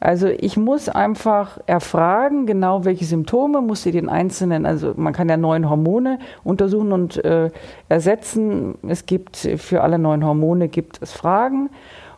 Also 0.00 0.28
ich 0.28 0.56
muss 0.56 0.88
einfach 0.88 1.58
erfragen, 1.66 2.46
genau 2.46 2.84
welche 2.84 3.04
Symptome 3.04 3.60
muss 3.60 3.82
sie 3.82 3.90
den 3.90 4.08
einzelnen, 4.08 4.64
also 4.64 4.94
man 4.96 5.12
kann 5.12 5.28
ja 5.28 5.36
neun 5.36 5.68
Hormone 5.68 6.18
untersuchen 6.44 6.92
und 6.92 7.22
äh, 7.24 7.50
ersetzen. 7.88 8.76
Es 8.86 9.06
gibt 9.06 9.36
für 9.36 9.82
alle 9.82 9.98
neun 9.98 10.24
Hormone 10.24 10.68
gibt 10.68 11.02
es 11.02 11.12
Fragen 11.12 11.70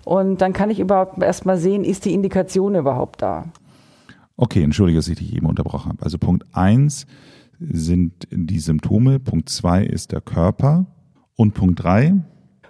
und 0.05 0.43
dann 0.43 0.53
kann 0.53 0.71
ich 0.71 0.79
überhaupt 0.79 1.23
erstmal 1.23 1.57
sehen, 1.57 1.85
ist 1.85 2.05
die 2.05 2.13
Indikation 2.13 2.75
überhaupt 2.75 3.23
da. 3.23 3.45
Okay, 4.41 4.63
entschuldige, 4.63 4.97
dass 4.99 5.09
ich 5.09 5.19
dich 5.19 5.37
eben 5.37 5.45
unterbrochen 5.45 5.91
habe. 5.91 6.03
Also 6.03 6.17
Punkt 6.17 6.47
eins 6.53 7.07
sind 7.59 8.27
die 8.31 8.59
Symptome, 8.59 9.21
Punkt 9.21 9.51
zwei 9.51 9.85
ist 9.85 10.13
der 10.13 10.23
Körper 10.23 10.87
und 11.37 11.53
Punkt 11.53 11.83
drei. 11.83 12.15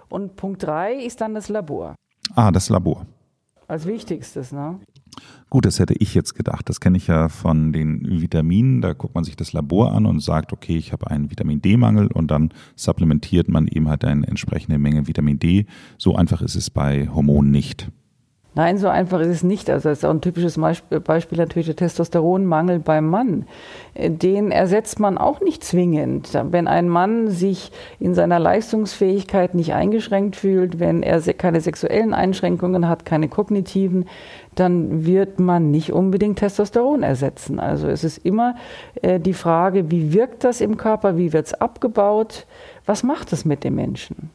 Und 0.09 0.35
Punkt 0.35 0.63
drei 0.63 0.95
ist 0.95 1.21
dann 1.21 1.33
das 1.33 1.47
Labor. 1.47 1.95
Ah, 2.35 2.51
das 2.51 2.67
Labor. 2.67 3.05
Als 3.69 3.85
wichtigstes, 3.85 4.51
ne? 4.51 4.81
Gut, 5.49 5.65
das 5.65 5.79
hätte 5.79 5.93
ich 5.93 6.13
jetzt 6.13 6.35
gedacht. 6.35 6.67
Das 6.67 6.81
kenne 6.81 6.97
ich 6.97 7.07
ja 7.07 7.29
von 7.29 7.71
den 7.71 8.21
Vitaminen. 8.21 8.81
Da 8.81 8.91
guckt 8.91 9.15
man 9.15 9.23
sich 9.23 9.37
das 9.37 9.53
Labor 9.53 9.93
an 9.93 10.05
und 10.05 10.19
sagt, 10.19 10.51
okay, 10.51 10.75
ich 10.75 10.91
habe 10.91 11.09
einen 11.09 11.31
Vitamin 11.31 11.61
D-Mangel 11.61 12.07
und 12.07 12.31
dann 12.31 12.53
supplementiert 12.75 13.47
man 13.47 13.67
eben 13.67 13.87
halt 13.87 14.03
eine 14.03 14.27
entsprechende 14.27 14.77
Menge 14.77 15.07
Vitamin 15.07 15.39
D. 15.39 15.67
So 15.97 16.17
einfach 16.17 16.41
ist 16.41 16.55
es 16.55 16.69
bei 16.69 17.07
Hormonen 17.07 17.49
nicht. 17.49 17.89
Nein, 18.53 18.77
so 18.77 18.89
einfach 18.89 19.21
ist 19.21 19.29
es 19.29 19.43
nicht. 19.43 19.69
Also 19.69 19.87
das 19.87 19.99
ist 19.99 20.05
auch 20.05 20.09
ein 20.09 20.19
typisches 20.19 20.59
Beispiel 20.59 21.37
natürlich 21.37 21.67
der 21.67 21.75
Testosteronmangel 21.77 22.79
beim 22.79 23.07
Mann. 23.07 23.45
Den 23.95 24.51
ersetzt 24.51 24.99
man 24.99 25.17
auch 25.17 25.39
nicht 25.39 25.63
zwingend. 25.63 26.37
Wenn 26.49 26.67
ein 26.67 26.89
Mann 26.89 27.29
sich 27.29 27.71
in 27.99 28.13
seiner 28.13 28.39
Leistungsfähigkeit 28.39 29.55
nicht 29.55 29.73
eingeschränkt 29.73 30.35
fühlt, 30.35 30.79
wenn 30.79 31.01
er 31.01 31.21
keine 31.21 31.61
sexuellen 31.61 32.13
Einschränkungen 32.13 32.89
hat, 32.89 33.05
keine 33.05 33.29
kognitiven, 33.29 34.05
dann 34.55 35.05
wird 35.05 35.39
man 35.39 35.71
nicht 35.71 35.93
unbedingt 35.93 36.39
Testosteron 36.39 37.03
ersetzen. 37.03 37.57
Also 37.57 37.87
es 37.87 38.03
ist 38.03 38.17
immer 38.17 38.55
äh, 39.01 39.17
die 39.17 39.33
Frage, 39.33 39.91
wie 39.91 40.11
wirkt 40.11 40.43
das 40.43 40.59
im 40.59 40.75
Körper, 40.75 41.15
wie 41.15 41.31
wird 41.31 41.47
es 41.47 41.53
abgebaut, 41.53 42.45
was 42.85 43.03
macht 43.03 43.31
es 43.31 43.45
mit 43.45 43.63
dem 43.63 43.75
Menschen? 43.75 44.29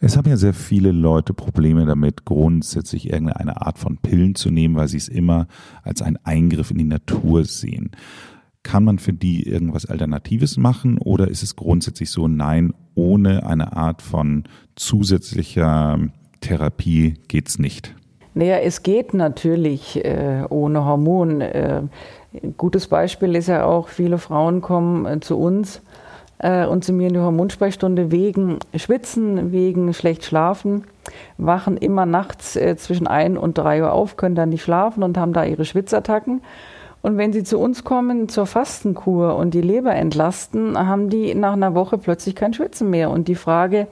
Es 0.00 0.16
haben 0.16 0.28
ja 0.28 0.36
sehr 0.36 0.54
viele 0.54 0.92
Leute 0.92 1.34
Probleme 1.34 1.84
damit, 1.84 2.24
grundsätzlich 2.24 3.10
irgendeine 3.10 3.62
Art 3.62 3.78
von 3.78 3.98
Pillen 3.98 4.36
zu 4.36 4.50
nehmen, 4.50 4.76
weil 4.76 4.86
sie 4.86 4.96
es 4.96 5.08
immer 5.08 5.48
als 5.82 6.02
einen 6.02 6.18
Eingriff 6.22 6.70
in 6.70 6.78
die 6.78 6.84
Natur 6.84 7.44
sehen. 7.44 7.90
Kann 8.62 8.84
man 8.84 9.00
für 9.00 9.12
die 9.12 9.42
irgendwas 9.42 9.86
Alternatives 9.86 10.56
machen 10.56 10.98
oder 10.98 11.28
ist 11.28 11.42
es 11.42 11.56
grundsätzlich 11.56 12.10
so, 12.10 12.28
nein, 12.28 12.74
ohne 12.94 13.44
eine 13.44 13.76
Art 13.76 14.02
von 14.02 14.44
zusätzlicher 14.76 15.98
Therapie 16.40 17.14
geht's 17.26 17.58
nicht? 17.58 17.96
Naja, 18.34 18.58
es 18.58 18.84
geht 18.84 19.14
natürlich 19.14 20.04
äh, 20.04 20.44
ohne 20.48 20.84
Hormon. 20.84 21.40
Äh, 21.40 21.82
gutes 22.56 22.86
Beispiel 22.86 23.34
ist 23.34 23.48
ja 23.48 23.64
auch, 23.64 23.88
viele 23.88 24.18
Frauen 24.18 24.60
kommen 24.60 25.06
äh, 25.06 25.18
zu 25.18 25.36
uns 25.38 25.82
und 26.40 26.84
zu 26.84 26.92
mir 26.92 27.08
in 27.08 27.14
die 27.14 27.20
Hormonsprechstunde 27.20 28.10
wegen 28.10 28.58
Schwitzen, 28.76 29.50
wegen 29.50 29.92
schlecht 29.92 30.24
schlafen, 30.24 30.84
wachen 31.36 31.76
immer 31.76 32.06
nachts 32.06 32.54
äh, 32.56 32.76
zwischen 32.76 33.06
1 33.06 33.38
und 33.38 33.58
3 33.58 33.82
Uhr 33.82 33.92
auf, 33.92 34.16
können 34.16 34.34
dann 34.34 34.50
nicht 34.50 34.62
schlafen 34.62 35.02
und 35.02 35.18
haben 35.18 35.32
da 35.32 35.44
ihre 35.44 35.64
Schwitzattacken. 35.64 36.42
Und 37.00 37.16
wenn 37.16 37.32
sie 37.32 37.44
zu 37.44 37.58
uns 37.58 37.84
kommen 37.84 38.28
zur 38.28 38.46
Fastenkur 38.46 39.36
und 39.36 39.54
die 39.54 39.60
Leber 39.60 39.94
entlasten, 39.94 40.76
haben 40.76 41.10
die 41.10 41.34
nach 41.34 41.52
einer 41.52 41.74
Woche 41.74 41.96
plötzlich 41.96 42.34
kein 42.34 42.52
Schwitzen 42.52 42.90
mehr. 42.90 43.10
Und 43.10 43.28
die 43.28 43.36
Frage 43.36 43.86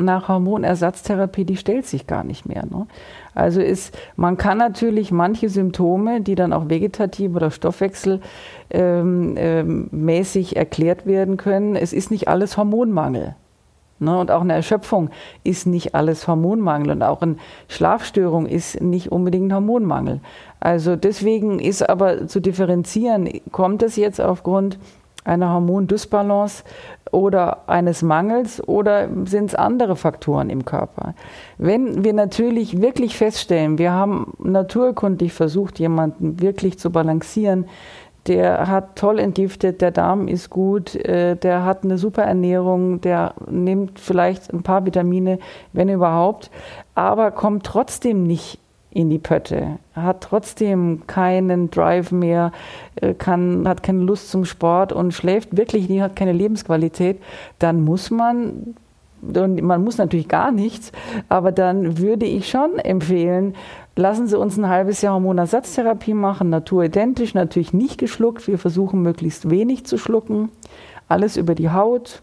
nach 0.00 0.28
Hormonersatztherapie, 0.28 1.44
die 1.44 1.56
stellt 1.56 1.86
sich 1.86 2.06
gar 2.06 2.24
nicht 2.24 2.46
mehr. 2.46 2.64
Ne? 2.64 2.86
Also 3.34 3.60
ist, 3.60 3.96
man 4.16 4.36
kann 4.36 4.58
natürlich 4.58 5.12
manche 5.12 5.48
Symptome, 5.48 6.20
die 6.20 6.34
dann 6.34 6.52
auch 6.52 6.68
vegetativ 6.68 7.34
oder 7.34 7.50
stoffwechselmäßig 7.50 8.22
ähm, 8.70 9.36
ähm, 9.36 10.56
erklärt 10.56 11.06
werden 11.06 11.36
können, 11.36 11.76
es 11.76 11.92
ist 11.92 12.10
nicht 12.10 12.28
alles 12.28 12.56
Hormonmangel. 12.56 13.34
Ne? 13.98 14.18
Und 14.18 14.30
auch 14.30 14.40
eine 14.40 14.54
Erschöpfung 14.54 15.10
ist 15.44 15.66
nicht 15.66 15.94
alles 15.94 16.26
Hormonmangel 16.26 16.90
und 16.90 17.02
auch 17.02 17.22
eine 17.22 17.36
Schlafstörung 17.68 18.46
ist 18.46 18.80
nicht 18.80 19.12
unbedingt 19.12 19.52
Hormonmangel. 19.52 20.20
Also 20.58 20.96
deswegen 20.96 21.58
ist 21.58 21.88
aber 21.88 22.26
zu 22.26 22.40
differenzieren, 22.40 23.28
kommt 23.50 23.82
es 23.82 23.96
jetzt 23.96 24.20
aufgrund 24.20 24.78
einer 25.24 25.52
Hormondysbalance 25.52 26.64
oder 27.12 27.68
eines 27.68 28.02
Mangels 28.02 28.66
oder 28.66 29.08
sind 29.26 29.50
es 29.50 29.54
andere 29.54 29.94
Faktoren 29.94 30.50
im 30.50 30.64
Körper? 30.64 31.14
Wenn 31.58 32.02
wir 32.02 32.14
natürlich 32.14 32.80
wirklich 32.80 33.16
feststellen, 33.16 33.78
wir 33.78 33.92
haben 33.92 34.32
naturkundlich 34.42 35.32
versucht, 35.32 35.78
jemanden 35.78 36.40
wirklich 36.40 36.78
zu 36.78 36.90
balancieren, 36.90 37.66
der 38.26 38.68
hat 38.68 38.96
toll 38.96 39.18
entgiftet, 39.18 39.80
der 39.80 39.90
Darm 39.90 40.28
ist 40.28 40.48
gut, 40.48 40.94
äh, 40.94 41.36
der 41.36 41.64
hat 41.64 41.84
eine 41.84 41.98
super 41.98 42.22
Ernährung, 42.22 43.00
der 43.00 43.34
nimmt 43.50 43.98
vielleicht 43.98 44.52
ein 44.52 44.62
paar 44.62 44.86
Vitamine, 44.86 45.38
wenn 45.72 45.88
überhaupt, 45.88 46.50
aber 46.94 47.30
kommt 47.32 47.66
trotzdem 47.66 48.22
nicht 48.22 48.60
in 48.94 49.08
die 49.08 49.18
Pötte, 49.18 49.78
hat 49.94 50.22
trotzdem 50.22 51.06
keinen 51.06 51.70
Drive 51.70 52.12
mehr, 52.12 52.52
äh, 52.96 53.14
kann, 53.14 53.66
hat 53.66 53.82
keine 53.82 54.00
Lust 54.00 54.30
zum 54.30 54.44
Sport 54.44 54.92
und 54.92 55.12
schläft 55.12 55.56
wirklich 55.56 55.88
nie, 55.88 56.02
hat 56.02 56.16
keine 56.16 56.32
Lebensqualität, 56.32 57.20
dann 57.58 57.82
muss 57.82 58.10
man, 58.10 58.74
und 59.22 59.62
man 59.62 59.82
muss 59.82 59.98
natürlich 59.98 60.28
gar 60.28 60.52
nichts, 60.52 60.92
aber 61.28 61.52
dann 61.52 61.98
würde 61.98 62.26
ich 62.26 62.48
schon 62.48 62.78
empfehlen, 62.78 63.54
lassen 63.96 64.26
Sie 64.26 64.38
uns 64.38 64.58
ein 64.58 64.68
halbes 64.68 65.00
Jahr 65.00 65.14
Hormonersatztherapie 65.14 66.14
machen, 66.14 66.50
naturidentisch, 66.50 67.32
natürlich 67.32 67.72
nicht 67.72 67.98
geschluckt, 67.98 68.46
wir 68.46 68.58
versuchen 68.58 69.00
möglichst 69.00 69.48
wenig 69.48 69.86
zu 69.86 69.96
schlucken, 69.96 70.50
alles 71.08 71.36
über 71.38 71.54
die 71.54 71.70
Haut. 71.70 72.22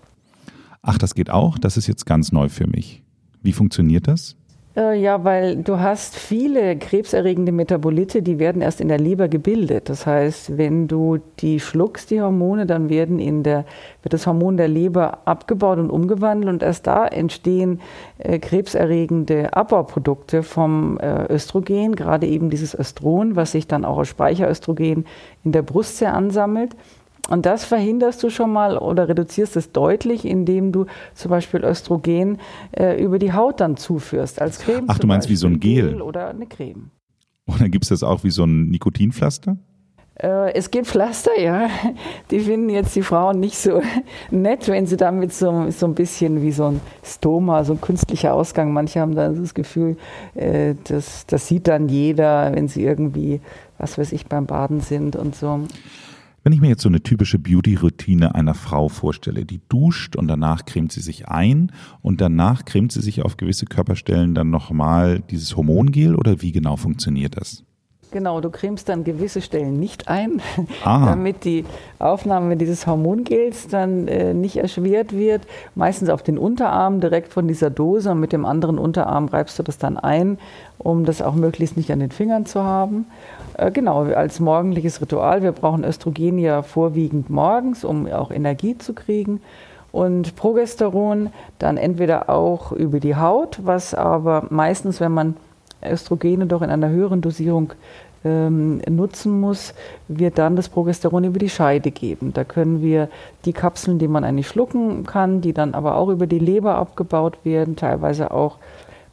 Ach, 0.82 0.98
das 0.98 1.16
geht 1.16 1.30
auch, 1.32 1.58
das 1.58 1.78
ist 1.78 1.88
jetzt 1.88 2.06
ganz 2.06 2.32
neu 2.32 2.48
für 2.48 2.68
mich. 2.68 3.04
Wie 3.42 3.54
funktioniert 3.54 4.08
das? 4.08 4.36
Äh, 4.80 4.98
ja, 4.98 5.26
weil 5.26 5.58
du 5.58 5.80
hast 5.80 6.16
viele 6.16 6.78
krebserregende 6.78 7.52
Metabolite, 7.52 8.22
die 8.22 8.40
werden 8.40 8.62
erst 8.62 8.80
in 8.80 8.88
der 8.88 8.98
Leber 8.98 9.28
gebildet. 9.28 9.90
Das 9.90 10.06
heißt, 10.06 10.58
wenn 10.58 10.88
du 10.88 11.18
die 11.40 11.60
schluckst, 11.60 12.12
die 12.12 12.22
Hormone, 12.22 12.66
dann 12.66 12.88
werden 12.88 13.20
in 13.20 13.44
der, 13.44 13.66
wird 14.04 14.14
das 14.14 14.26
Hormon 14.26 14.56
der 14.56 14.70
Leber 14.70 15.28
abgebaut 15.28 15.80
und 15.80 15.90
umgewandelt 15.90 16.50
und 16.50 16.64
erst 16.64 16.88
da 16.88 17.06
entstehen 17.06 17.82
äh, 18.20 18.40
krebserregende 18.40 19.54
Abbauprodukte 19.54 20.44
vom 20.44 20.98
äh, 21.00 21.26
Östrogen, 21.26 21.96
gerade 21.96 22.26
eben 22.28 22.50
dieses 22.50 22.74
Östron, 22.74 23.36
was 23.36 23.52
sich 23.52 23.68
dann 23.68 23.84
auch 23.84 23.98
aus 23.98 24.08
Speicheröstrogen 24.08 25.06
in 25.44 25.52
der 25.52 25.62
Brust 25.62 25.98
sehr 25.98 26.14
ansammelt. 26.14 26.74
Und 27.30 27.46
das 27.46 27.64
verhinderst 27.64 28.24
du 28.24 28.30
schon 28.30 28.52
mal 28.52 28.78
oder 28.78 29.08
reduzierst 29.08 29.56
es 29.56 29.72
deutlich, 29.72 30.26
indem 30.26 30.72
du 30.72 30.86
zum 31.14 31.30
Beispiel 31.30 31.64
Östrogen 31.64 32.40
äh, 32.72 33.02
über 33.02 33.20
die 33.20 33.34
Haut 33.34 33.60
dann 33.60 33.78
zuführst, 33.78 34.42
als 34.42 34.60
Creme. 34.60 34.86
Ach, 34.88 34.98
du 34.98 35.08
meinst 35.08 35.28
Beispiel, 35.28 35.34
wie 35.34 35.38
so 35.38 35.48
ein 35.48 35.60
Gel? 35.60 35.90
Gel 35.90 36.02
oder 36.02 36.30
eine 36.30 36.48
Creme. 36.48 36.90
Oder 37.46 37.70
gibt 37.70 37.86
es 37.86 37.90
das 37.90 38.04
auch 38.04 38.24
wie 38.24 38.32
so 38.32 38.44
ein 38.44 38.70
Nikotinpflaster? 38.70 39.58
Äh, 40.22 40.54
es 40.54 40.70
gibt 40.72 40.88
Pflaster, 40.88 41.40
ja. 41.40 41.70
Die 42.30 42.40
finden 42.40 42.70
jetzt 42.70 42.96
die 42.96 43.02
Frauen 43.02 43.40
nicht 43.40 43.58
so 43.58 43.82
nett, 44.32 44.68
wenn 44.68 44.86
sie 44.86 44.98
damit 44.98 45.34
so, 45.34 45.70
so 45.70 45.86
ein 45.86 45.96
bisschen 45.96 46.42
wie 46.42 46.52
so 46.52 46.66
ein 46.66 46.82
Stoma, 47.04 47.64
so 47.64 47.74
ein 47.74 47.82
künstlicher 47.82 48.34
Ausgang. 48.34 48.74
Manche 48.74 49.00
haben 49.00 49.16
dann 49.16 49.42
das 49.42 49.54
Gefühl, 49.54 49.98
äh, 50.36 50.76
das, 50.86 51.26
das 51.26 51.48
sieht 51.48 51.68
dann 51.68 51.88
jeder, 51.90 52.52
wenn 52.54 52.68
sie 52.68 52.84
irgendwie, 52.84 53.42
was 53.78 53.98
weiß 53.98 54.12
ich, 54.12 54.26
beim 54.26 54.46
Baden 54.46 54.82
sind 54.82 55.16
und 55.16 55.36
so. 55.36 55.62
Wenn 56.44 56.54
ich 56.54 56.62
mir 56.62 56.70
jetzt 56.70 56.84
so 56.84 56.90
eine 56.90 57.04
typische 57.04 57.38
Beauty-Routine 57.38 58.34
einer 58.34 58.54
Frau 58.54 58.88
vorstelle, 58.88 59.46
die 59.46 59.62
duscht 59.68 60.16
und 60.16 60.28
danach 60.28 60.66
cremt 60.66 60.92
sie 60.92 61.02
sich 61.02 61.28
ein 61.28 61.72
und 62.02 62.22
danach 62.22 62.64
cremt 62.64 62.94
sie 62.94 63.02
sich 63.02 63.24
auf 63.24 63.36
gewisse 63.36 63.66
Körperstellen 63.66 64.36
dann 64.36 64.50
nochmal 64.50 65.20
dieses 65.20 65.58
Hormongel 65.58 66.16
oder 66.16 66.42
wie 66.42 66.54
genau 66.54 66.78
funktioniert 66.78 67.36
das? 67.38 67.66
Genau, 68.12 68.42
du 68.42 68.50
cremst 68.50 68.90
dann 68.90 69.04
gewisse 69.04 69.40
Stellen 69.40 69.80
nicht 69.80 70.08
ein, 70.08 70.42
damit 70.84 71.46
die 71.46 71.64
Aufnahme 72.00 72.58
dieses 72.58 72.88
Hormongels 72.88 73.68
dann 73.68 74.08
äh, 74.08 74.34
nicht 74.34 74.58
erschwert 74.58 75.16
wird. 75.16 75.44
Meistens 75.76 76.10
auf 76.10 76.24
den 76.24 76.40
Unterarm 76.40 77.02
direkt 77.02 77.32
von 77.32 77.48
dieser 77.48 77.70
Dose 77.70 78.12
und 78.12 78.20
mit 78.20 78.34
dem 78.34 78.46
anderen 78.46 78.80
Unterarm 78.80 79.28
reibst 79.28 79.60
du 79.60 79.64
das 79.64 79.78
dann 79.78 79.98
ein, 79.98 80.40
um 80.80 81.06
das 81.06 81.22
auch 81.22 81.36
möglichst 81.36 81.78
nicht 81.78 81.92
an 81.92 82.00
den 82.00 82.10
Fingern 82.10 82.48
zu 82.48 82.64
haben. 82.64 83.06
Äh, 83.58 83.70
genau, 83.70 84.06
als 84.06 84.40
morgendliches 84.40 85.02
Ritual. 85.02 85.44
Wir 85.44 85.52
brauchen 85.52 85.84
Östrogen 85.84 86.40
ja 86.40 86.64
vorwiegend 86.64 87.30
morgens, 87.30 87.84
um 87.84 88.08
auch 88.08 88.32
Energie 88.32 88.76
zu 88.76 88.94
kriegen. 88.94 89.40
Und 89.92 90.36
Progesteron 90.36 91.30
dann 91.60 91.78
entweder 91.78 92.30
auch 92.30 92.72
über 92.72 93.00
die 93.00 93.16
Haut, 93.16 93.60
was 93.64 93.94
aber 93.94 94.46
meistens, 94.50 95.00
wenn 95.00 95.12
man 95.12 95.36
Östrogene 95.84 96.46
doch 96.46 96.62
in 96.62 96.70
einer 96.70 96.90
höheren 96.90 97.22
Dosierung 97.22 97.74
ähm, 98.24 98.82
nutzen 98.90 99.40
muss, 99.40 99.74
wir 100.08 100.32
dann 100.32 100.56
das 100.56 100.70
Progesteron 100.70 101.24
über 101.24 101.40
die 101.40 101.50
Scheide 101.50 101.92
geben. 101.92 102.34
Da 102.34 102.44
können 102.44 102.82
wir 102.82 103.10
die 103.46 103.54
Kapseln, 103.54 104.00
die 104.00 104.08
man 104.08 104.24
eigentlich 104.24 104.48
schlucken 104.48 105.06
kann, 105.06 105.42
die 105.42 105.54
dann 105.54 105.74
aber 105.74 105.96
auch 105.96 106.10
über 106.10 106.28
die 106.28 106.40
Leber 106.40 106.76
abgebaut 106.76 107.38
werden, 107.44 107.76
teilweise 107.76 108.32
auch 108.32 108.58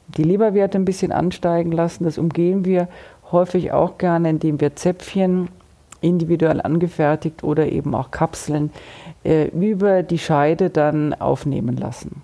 die 0.08 0.24
Leberwerte 0.24 0.78
ein 0.78 0.84
bisschen 0.84 1.12
ansteigen 1.12 1.72
lassen. 1.72 2.04
Das 2.04 2.18
umgehen 2.18 2.64
wir 2.64 2.88
häufig 3.30 3.72
auch 3.72 3.98
gerne, 3.98 4.30
indem 4.30 4.60
wir 4.60 4.76
Zäpfchen 4.76 5.48
individuell 6.00 6.60
angefertigt 6.60 7.42
oder 7.42 7.70
eben 7.70 7.94
auch 7.94 8.10
Kapseln 8.10 8.70
äh, 9.24 9.48
über 9.48 10.02
die 10.02 10.18
Scheide 10.18 10.70
dann 10.70 11.14
aufnehmen 11.14 11.76
lassen. 11.76 12.22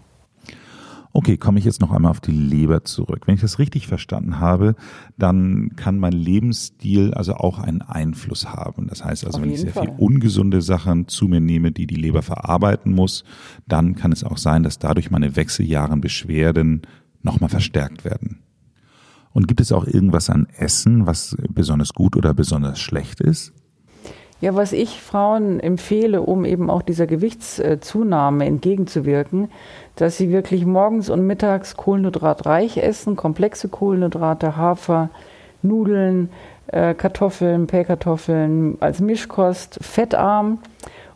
Okay, 1.14 1.36
komme 1.36 1.58
ich 1.58 1.66
jetzt 1.66 1.80
noch 1.82 1.92
einmal 1.92 2.10
auf 2.10 2.20
die 2.20 2.32
Leber 2.32 2.84
zurück. 2.84 3.26
Wenn 3.26 3.34
ich 3.34 3.42
das 3.42 3.58
richtig 3.58 3.86
verstanden 3.86 4.40
habe, 4.40 4.74
dann 5.18 5.76
kann 5.76 5.98
mein 5.98 6.12
Lebensstil 6.12 7.12
also 7.12 7.34
auch 7.34 7.58
einen 7.58 7.82
Einfluss 7.82 8.46
haben. 8.46 8.86
Das 8.86 9.04
heißt 9.04 9.26
also, 9.26 9.42
wenn 9.42 9.50
ich 9.50 9.60
sehr 9.60 9.72
Fall. 9.72 9.88
viel 9.88 9.94
ungesunde 9.98 10.62
Sachen 10.62 11.08
zu 11.08 11.28
mir 11.28 11.40
nehme, 11.40 11.70
die 11.70 11.86
die 11.86 11.96
Leber 11.96 12.22
verarbeiten 12.22 12.92
muss, 12.92 13.24
dann 13.68 13.94
kann 13.94 14.12
es 14.12 14.24
auch 14.24 14.38
sein, 14.38 14.62
dass 14.62 14.78
dadurch 14.78 15.10
meine 15.10 15.36
Wechseljahren 15.36 16.00
Beschwerden 16.00 16.82
nochmal 17.22 17.50
verstärkt 17.50 18.04
werden. 18.04 18.38
Und 19.32 19.48
gibt 19.48 19.60
es 19.60 19.72
auch 19.72 19.86
irgendwas 19.86 20.30
an 20.30 20.46
Essen, 20.56 21.06
was 21.06 21.36
besonders 21.48 21.92
gut 21.92 22.16
oder 22.16 22.32
besonders 22.32 22.80
schlecht 22.80 23.20
ist? 23.20 23.52
Ja, 24.42 24.56
was 24.56 24.72
ich 24.72 25.00
Frauen 25.00 25.60
empfehle, 25.60 26.20
um 26.20 26.44
eben 26.44 26.68
auch 26.68 26.82
dieser 26.82 27.06
Gewichtszunahme 27.06 28.44
entgegenzuwirken, 28.44 29.52
dass 29.94 30.16
sie 30.16 30.32
wirklich 30.32 30.66
morgens 30.66 31.10
und 31.10 31.24
mittags 31.24 31.76
kohlenhydratreich 31.76 32.78
essen, 32.78 33.14
komplexe 33.14 33.68
Kohlenhydrate, 33.68 34.56
Hafer, 34.56 35.10
Nudeln, 35.62 36.28
äh, 36.66 36.92
Kartoffeln, 36.94 37.68
Pellkartoffeln 37.68 38.78
als 38.80 38.98
Mischkost, 38.98 39.78
fettarm 39.80 40.58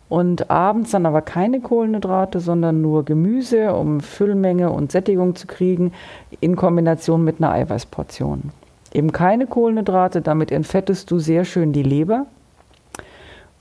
und 0.08 0.48
abends 0.48 0.92
dann 0.92 1.04
aber 1.04 1.20
keine 1.20 1.58
Kohlenhydrate, 1.58 2.38
sondern 2.38 2.80
nur 2.80 3.04
Gemüse, 3.04 3.74
um 3.74 3.98
Füllmenge 3.98 4.70
und 4.70 4.92
Sättigung 4.92 5.34
zu 5.34 5.48
kriegen, 5.48 5.92
in 6.38 6.54
Kombination 6.54 7.24
mit 7.24 7.40
einer 7.40 7.50
Eiweißportion. 7.50 8.52
Eben 8.94 9.10
keine 9.10 9.48
Kohlenhydrate, 9.48 10.20
damit 10.22 10.52
entfettest 10.52 11.10
du 11.10 11.18
sehr 11.18 11.44
schön 11.44 11.72
die 11.72 11.82
Leber 11.82 12.26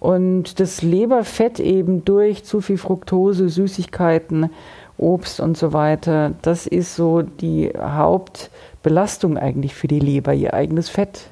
und 0.05 0.59
das 0.59 0.83
Leberfett 0.83 1.59
eben 1.59 2.05
durch 2.05 2.43
zu 2.43 2.61
viel 2.61 2.77
Fructose, 2.77 3.49
Süßigkeiten, 3.49 4.51
Obst 4.99 5.39
und 5.39 5.57
so 5.57 5.73
weiter, 5.73 6.33
das 6.43 6.67
ist 6.67 6.95
so 6.95 7.23
die 7.23 7.73
Hauptbelastung 7.75 9.39
eigentlich 9.39 9.73
für 9.73 9.87
die 9.87 9.99
Leber, 9.99 10.31
ihr 10.35 10.53
eigenes 10.53 10.89
Fett. 10.89 11.31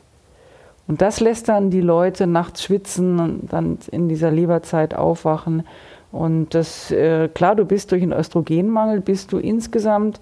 Und 0.87 1.03
das 1.03 1.19
lässt 1.19 1.49
dann 1.49 1.69
die 1.69 1.81
Leute 1.81 2.25
nachts 2.25 2.63
schwitzen 2.63 3.19
und 3.19 3.53
dann 3.53 3.77
in 3.91 4.09
dieser 4.09 4.31
Leberzeit 4.31 4.95
aufwachen. 4.95 5.67
Und 6.11 6.55
das, 6.55 6.89
äh, 6.89 7.27
klar, 7.27 7.55
du 7.55 7.65
bist 7.65 7.91
durch 7.91 8.01
einen 8.01 8.11
Östrogenmangel, 8.11 9.01
bist 9.01 9.33
du 9.33 9.37
insgesamt, 9.37 10.19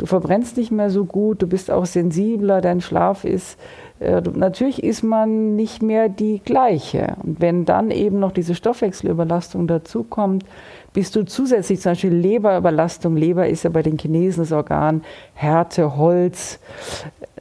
du 0.00 0.06
verbrennst 0.06 0.56
nicht 0.56 0.72
mehr 0.72 0.90
so 0.90 1.04
gut, 1.04 1.42
du 1.42 1.46
bist 1.46 1.70
auch 1.70 1.86
sensibler, 1.86 2.60
dein 2.60 2.80
Schlaf 2.80 3.24
ist 3.24 3.58
äh, 4.00 4.22
natürlich 4.34 4.82
ist 4.82 5.02
man 5.02 5.54
nicht 5.56 5.82
mehr 5.82 6.08
die 6.08 6.40
gleiche. 6.42 7.16
Und 7.22 7.40
wenn 7.40 7.66
dann 7.66 7.90
eben 7.90 8.18
noch 8.18 8.32
diese 8.32 8.54
Stoffwechselüberlastung 8.54 9.66
dazukommt, 9.66 10.44
bist 10.92 11.14
du 11.14 11.24
zusätzlich 11.24 11.80
zum 11.80 11.92
Beispiel 11.92 12.14
Leberüberlastung. 12.14 13.16
Leber 13.16 13.48
ist 13.48 13.62
ja 13.62 13.70
bei 13.70 13.82
den 13.82 13.98
Chinesen 13.98 14.42
das 14.42 14.52
Organ 14.52 15.02
Härte, 15.34 15.96
Holz, 15.96 16.58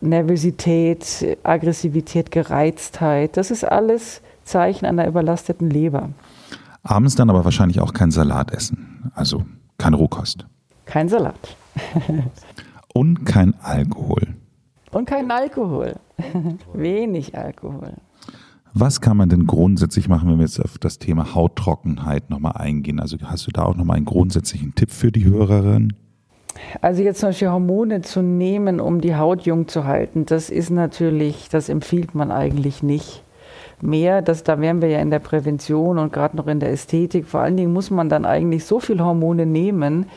Nervosität, 0.01 1.37
Aggressivität, 1.43 2.29
Gereiztheit. 2.29 3.37
Das 3.37 3.51
ist 3.51 3.63
alles 3.63 4.21
Zeichen 4.43 4.85
einer 4.85 5.07
überlasteten 5.07 5.69
Leber. 5.69 6.09
Abends 6.83 7.15
dann 7.15 7.29
aber 7.29 7.45
wahrscheinlich 7.45 7.79
auch 7.79 7.93
kein 7.93 8.11
Salat 8.11 8.51
essen, 8.51 9.11
also 9.15 9.45
keine 9.77 9.95
Rohkost. 9.95 10.45
Kein 10.85 11.07
Salat. 11.07 11.55
Und 12.93 13.25
kein 13.25 13.53
Alkohol. 13.61 14.35
Und 14.91 15.05
kein 15.05 15.29
Alkohol. 15.29 15.95
Wenig 16.73 17.37
Alkohol. 17.37 17.93
Was 18.73 19.01
kann 19.01 19.17
man 19.17 19.29
denn 19.29 19.47
grundsätzlich 19.47 20.07
machen, 20.07 20.29
wenn 20.29 20.37
wir 20.37 20.45
jetzt 20.45 20.59
auf 20.59 20.77
das 20.77 20.99
Thema 20.99 21.33
Hauttrockenheit 21.33 22.29
nochmal 22.29 22.53
eingehen? 22.57 22.99
Also 22.99 23.17
hast 23.23 23.47
du 23.47 23.51
da 23.51 23.63
auch 23.63 23.75
nochmal 23.75 23.97
einen 23.97 24.05
grundsätzlichen 24.05 24.75
Tipp 24.75 24.91
für 24.91 25.11
die 25.11 25.25
Hörerin? 25.25 25.93
Also 26.81 27.01
jetzt 27.01 27.19
zum 27.19 27.29
Beispiel 27.29 27.49
Hormone 27.49 28.01
zu 28.01 28.21
nehmen, 28.21 28.79
um 28.79 29.01
die 29.01 29.15
Haut 29.15 29.41
jung 29.43 29.67
zu 29.67 29.85
halten, 29.85 30.25
das 30.25 30.49
ist 30.49 30.69
natürlich, 30.69 31.49
das 31.49 31.69
empfiehlt 31.69 32.15
man 32.15 32.31
eigentlich 32.31 32.83
nicht 32.83 33.23
mehr. 33.81 34.21
Das, 34.21 34.43
da 34.43 34.59
wären 34.59 34.81
wir 34.81 34.89
ja 34.89 34.99
in 34.99 35.09
der 35.09 35.19
Prävention 35.19 35.97
und 35.97 36.11
gerade 36.11 36.37
noch 36.37 36.47
in 36.47 36.59
der 36.59 36.71
Ästhetik. 36.71 37.27
Vor 37.27 37.39
allen 37.41 37.57
Dingen 37.57 37.73
muss 37.73 37.91
man 37.91 38.09
dann 38.09 38.25
eigentlich 38.25 38.65
so 38.65 38.79
viel 38.79 38.99
Hormone 39.01 39.45
nehmen, 39.45 40.07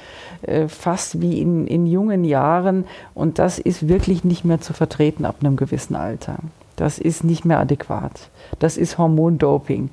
äh, 0.42 0.68
fast 0.68 1.20
wie 1.20 1.40
in, 1.40 1.66
in 1.66 1.86
jungen 1.86 2.24
Jahren. 2.24 2.84
Und 3.14 3.38
das 3.38 3.58
ist 3.58 3.88
wirklich 3.88 4.24
nicht 4.24 4.44
mehr 4.44 4.60
zu 4.60 4.72
vertreten 4.72 5.24
ab 5.24 5.36
einem 5.40 5.56
gewissen 5.56 5.96
Alter. 5.96 6.38
Das 6.76 6.98
ist 6.98 7.22
nicht 7.22 7.44
mehr 7.44 7.60
adäquat. 7.60 8.30
Das 8.58 8.76
ist 8.76 8.98
Hormondoping. 8.98 9.90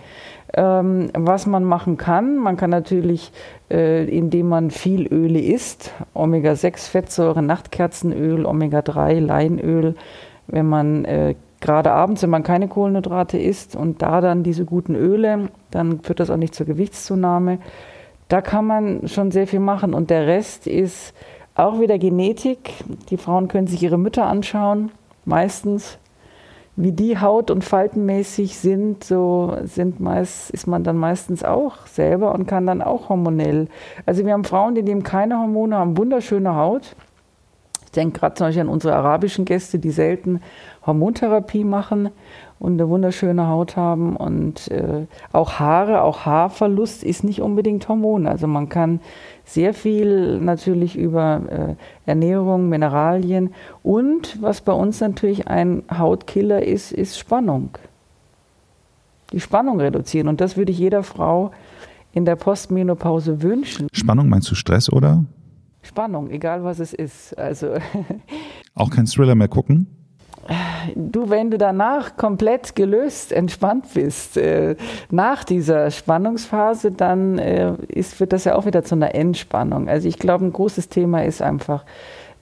Ähm, 0.54 1.10
was 1.14 1.46
man 1.46 1.64
machen 1.64 1.98
kann, 1.98 2.38
man 2.38 2.58
kann 2.58 2.72
natürlich, 2.72 3.32
äh, 3.70 4.06
indem 4.06 4.50
man 4.50 4.72
viel 4.72 5.06
Öle 5.08 5.40
isst, 5.40 5.92
Omega-6-Fettsäuren, 6.16 7.46
Nachtkerzenöl, 7.46 8.46
Omega-3, 8.46 9.20
Leinöl, 9.20 9.96
wenn 10.48 10.66
man 10.66 11.06
äh, 11.06 11.36
gerade 11.62 11.92
abends, 11.92 12.24
wenn 12.24 12.30
man 12.30 12.44
keine 12.44 12.68
Kohlenhydrate 12.68 13.38
isst 13.38 13.76
und 13.76 14.02
da 14.02 14.22
dann 14.22 14.44
diese 14.44 14.66
guten 14.66 14.96
Öle, 14.96 15.50
dann 15.72 16.00
führt 16.00 16.20
das 16.20 16.30
auch 16.30 16.38
nicht 16.38 16.56
zur 16.56 16.66
Gewichtszunahme. 16.66 17.60
Da 18.30 18.42
kann 18.42 18.66
man 18.66 19.08
schon 19.08 19.32
sehr 19.32 19.48
viel 19.48 19.60
machen 19.60 19.96
und 19.96 20.12
der 20.12 20.28
Rest 20.28 20.68
ist 20.68 21.16
auch 21.56 21.80
wieder 21.80 21.98
Genetik. 21.98 22.74
Die 23.10 23.18
Frauen 23.18 23.48
können 23.48 23.66
sich 23.66 23.82
ihre 23.82 23.98
Mütter 23.98 24.28
anschauen, 24.28 24.92
meistens. 25.26 25.98
Wie 26.76 26.94
die 26.94 27.20
haut- 27.20 27.52
und 27.52 27.66
faltenmäßig 27.66 28.58
sind, 28.58 29.04
so 29.04 29.58
sind 29.64 30.00
meist, 30.00 30.50
ist 30.52 30.66
man 30.66 30.86
dann 30.86 30.96
meistens 30.96 31.44
auch 31.44 31.88
selber 31.88 32.34
und 32.34 32.46
kann 32.46 32.66
dann 32.66 32.82
auch 32.82 33.10
hormonell. 33.10 33.68
Also 34.06 34.26
wir 34.26 34.32
haben 34.32 34.46
Frauen, 34.46 34.76
die 34.76 34.84
nehmen 34.84 35.04
keine 35.04 35.40
Hormone, 35.40 35.76
haben 35.76 35.98
wunderschöne 35.98 36.56
Haut. 36.56 36.96
Ich 37.84 37.92
denke 37.92 38.20
gerade 38.20 38.36
zum 38.36 38.48
Beispiel 38.48 38.62
an 38.62 38.70
unsere 38.70 38.96
arabischen 38.96 39.44
Gäste, 39.44 39.80
die 39.80 39.90
selten 39.90 40.42
Hormontherapie 40.86 41.64
machen 41.64 42.10
und 42.60 42.74
eine 42.74 42.90
wunderschöne 42.90 43.48
Haut 43.48 43.78
haben. 43.78 44.16
Und 44.16 44.70
äh, 44.70 45.06
auch 45.32 45.54
Haare, 45.60 46.02
auch 46.04 46.26
Haarverlust 46.26 47.04
ist 47.04 47.24
nicht 47.24 47.42
unbedingt 47.42 47.88
Hormon. 47.88 48.28
Also 48.28 48.48
man 48.48 48.70
kann 48.70 49.00
sehr 49.46 49.74
viel 49.74 50.40
natürlich 50.40 50.96
über 50.96 51.42
äh, 51.50 52.10
Ernährung, 52.10 52.70
Mineralien 52.70 53.54
und 53.82 54.42
was 54.42 54.62
bei 54.62 54.74
uns 54.74 55.02
natürlich 55.02 55.48
ein 55.48 55.84
Hautkiller 55.92 56.64
ist, 56.64 56.92
ist 56.92 57.18
Spannung. 57.18 57.78
Die 59.32 59.40
Spannung 59.40 59.80
reduzieren. 59.80 60.28
Und 60.28 60.42
das 60.42 60.58
würde 60.58 60.72
ich 60.72 60.80
jeder 60.80 61.04
Frau 61.04 61.52
in 62.12 62.26
der 62.26 62.36
Postmenopause 62.36 63.42
wünschen. 63.42 63.88
Spannung 63.94 64.30
meinst 64.30 64.50
du 64.50 64.56
Stress 64.56 64.92
oder? 64.92 65.24
Spannung, 65.82 66.30
egal 66.30 66.64
was 66.64 66.80
es 66.80 66.94
ist. 66.94 67.38
Also 67.38 67.76
auch 68.76 68.90
kein 68.90 69.06
Thriller 69.06 69.36
mehr 69.36 69.48
gucken? 69.48 69.88
Du, 70.96 71.30
wenn 71.30 71.52
du 71.52 71.58
danach 71.58 72.18
komplett 72.18 72.76
gelöst, 72.76 73.32
entspannt 73.32 73.86
bist, 73.94 74.38
äh, 74.38 74.76
nach 75.12 75.44
dieser 75.44 75.92
Spannungsphase, 75.92 76.92
dann 76.92 77.38
äh, 77.38 77.74
ist, 77.88 78.20
wird 78.20 78.34
das 78.34 78.46
ja 78.46 78.56
auch 78.56 78.66
wieder 78.66 78.84
zu 78.84 78.96
einer 78.96 79.16
Entspannung. 79.16 79.90
Also 79.90 80.08
ich 80.08 80.18
glaube, 80.18 80.46
ein 80.46 80.54
großes 80.54 80.90
Thema 80.90 81.24
ist 81.24 81.42
einfach 81.42 81.86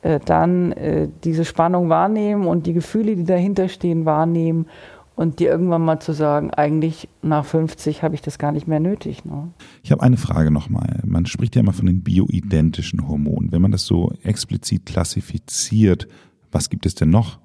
äh, 0.01 0.19
dann 0.23 0.71
äh, 0.73 1.09
diese 1.23 1.45
Spannung 1.45 1.89
wahrnehmen 1.89 2.47
und 2.47 2.65
die 2.65 2.73
Gefühle, 2.73 3.15
die 3.15 3.25
dahinter 3.25 3.67
stehen, 3.67 4.05
wahrnehmen 4.05 4.67
und 5.15 5.39
dir 5.39 5.49
irgendwann 5.49 5.83
mal 5.83 5.99
zu 5.99 6.13
sagen, 6.13 6.51
eigentlich 6.51 7.09
nach 7.23 7.43
50 7.43 8.03
habe 8.03 8.13
ich 8.13 8.21
das 8.21 8.37
gar 8.37 8.51
nicht 8.51 8.67
mehr 8.67 8.79
nötig. 8.79 9.25
Ne? 9.25 9.49
Ich 9.81 9.91
habe 9.91 10.03
eine 10.03 10.17
Frage 10.17 10.51
nochmal. 10.51 10.99
Man 11.03 11.25
spricht 11.25 11.55
ja 11.55 11.61
immer 11.61 11.73
von 11.73 11.87
den 11.87 12.03
bioidentischen 12.03 13.07
Hormonen. 13.07 13.51
Wenn 13.51 13.61
man 13.61 13.71
das 13.71 13.85
so 13.85 14.13
explizit 14.23 14.85
klassifiziert, 14.85 16.07
was 16.51 16.69
gibt 16.69 16.85
es 16.85 16.93
denn 16.93 17.09
noch? 17.09 17.39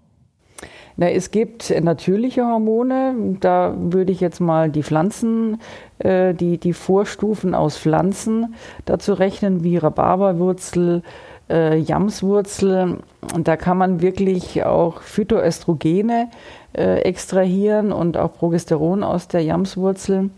Na, 0.96 1.10
es 1.10 1.30
gibt 1.30 1.70
natürliche 1.82 2.44
Hormone. 2.46 3.36
Da 3.40 3.74
würde 3.76 4.12
ich 4.12 4.20
jetzt 4.20 4.40
mal 4.40 4.70
die 4.70 4.82
Pflanzen, 4.82 5.58
äh, 5.98 6.34
die, 6.34 6.58
die 6.58 6.72
Vorstufen 6.72 7.54
aus 7.54 7.78
Pflanzen 7.78 8.54
dazu 8.84 9.14
rechnen, 9.14 9.64
wie 9.64 9.78
Rhabarberwurzel, 9.78 11.02
äh, 11.48 11.78
Jamswurzel. 11.78 12.98
Und 13.34 13.48
da 13.48 13.56
kann 13.56 13.78
man 13.78 14.02
wirklich 14.02 14.64
auch 14.64 15.00
Phytoöstrogene 15.00 16.28
äh, 16.76 17.00
extrahieren 17.00 17.92
und 17.92 18.16
auch 18.16 18.32
Progesteron 18.34 19.02
aus 19.02 19.28
der 19.28 19.42
Jamswurzel 19.42 20.30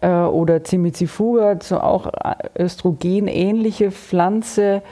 äh, 0.00 0.08
oder 0.08 0.62
Cimicifuga, 0.64 1.58
so 1.62 1.80
auch 1.80 2.10
östrogenähnliche 2.58 3.90
Pflanze. 3.90 4.82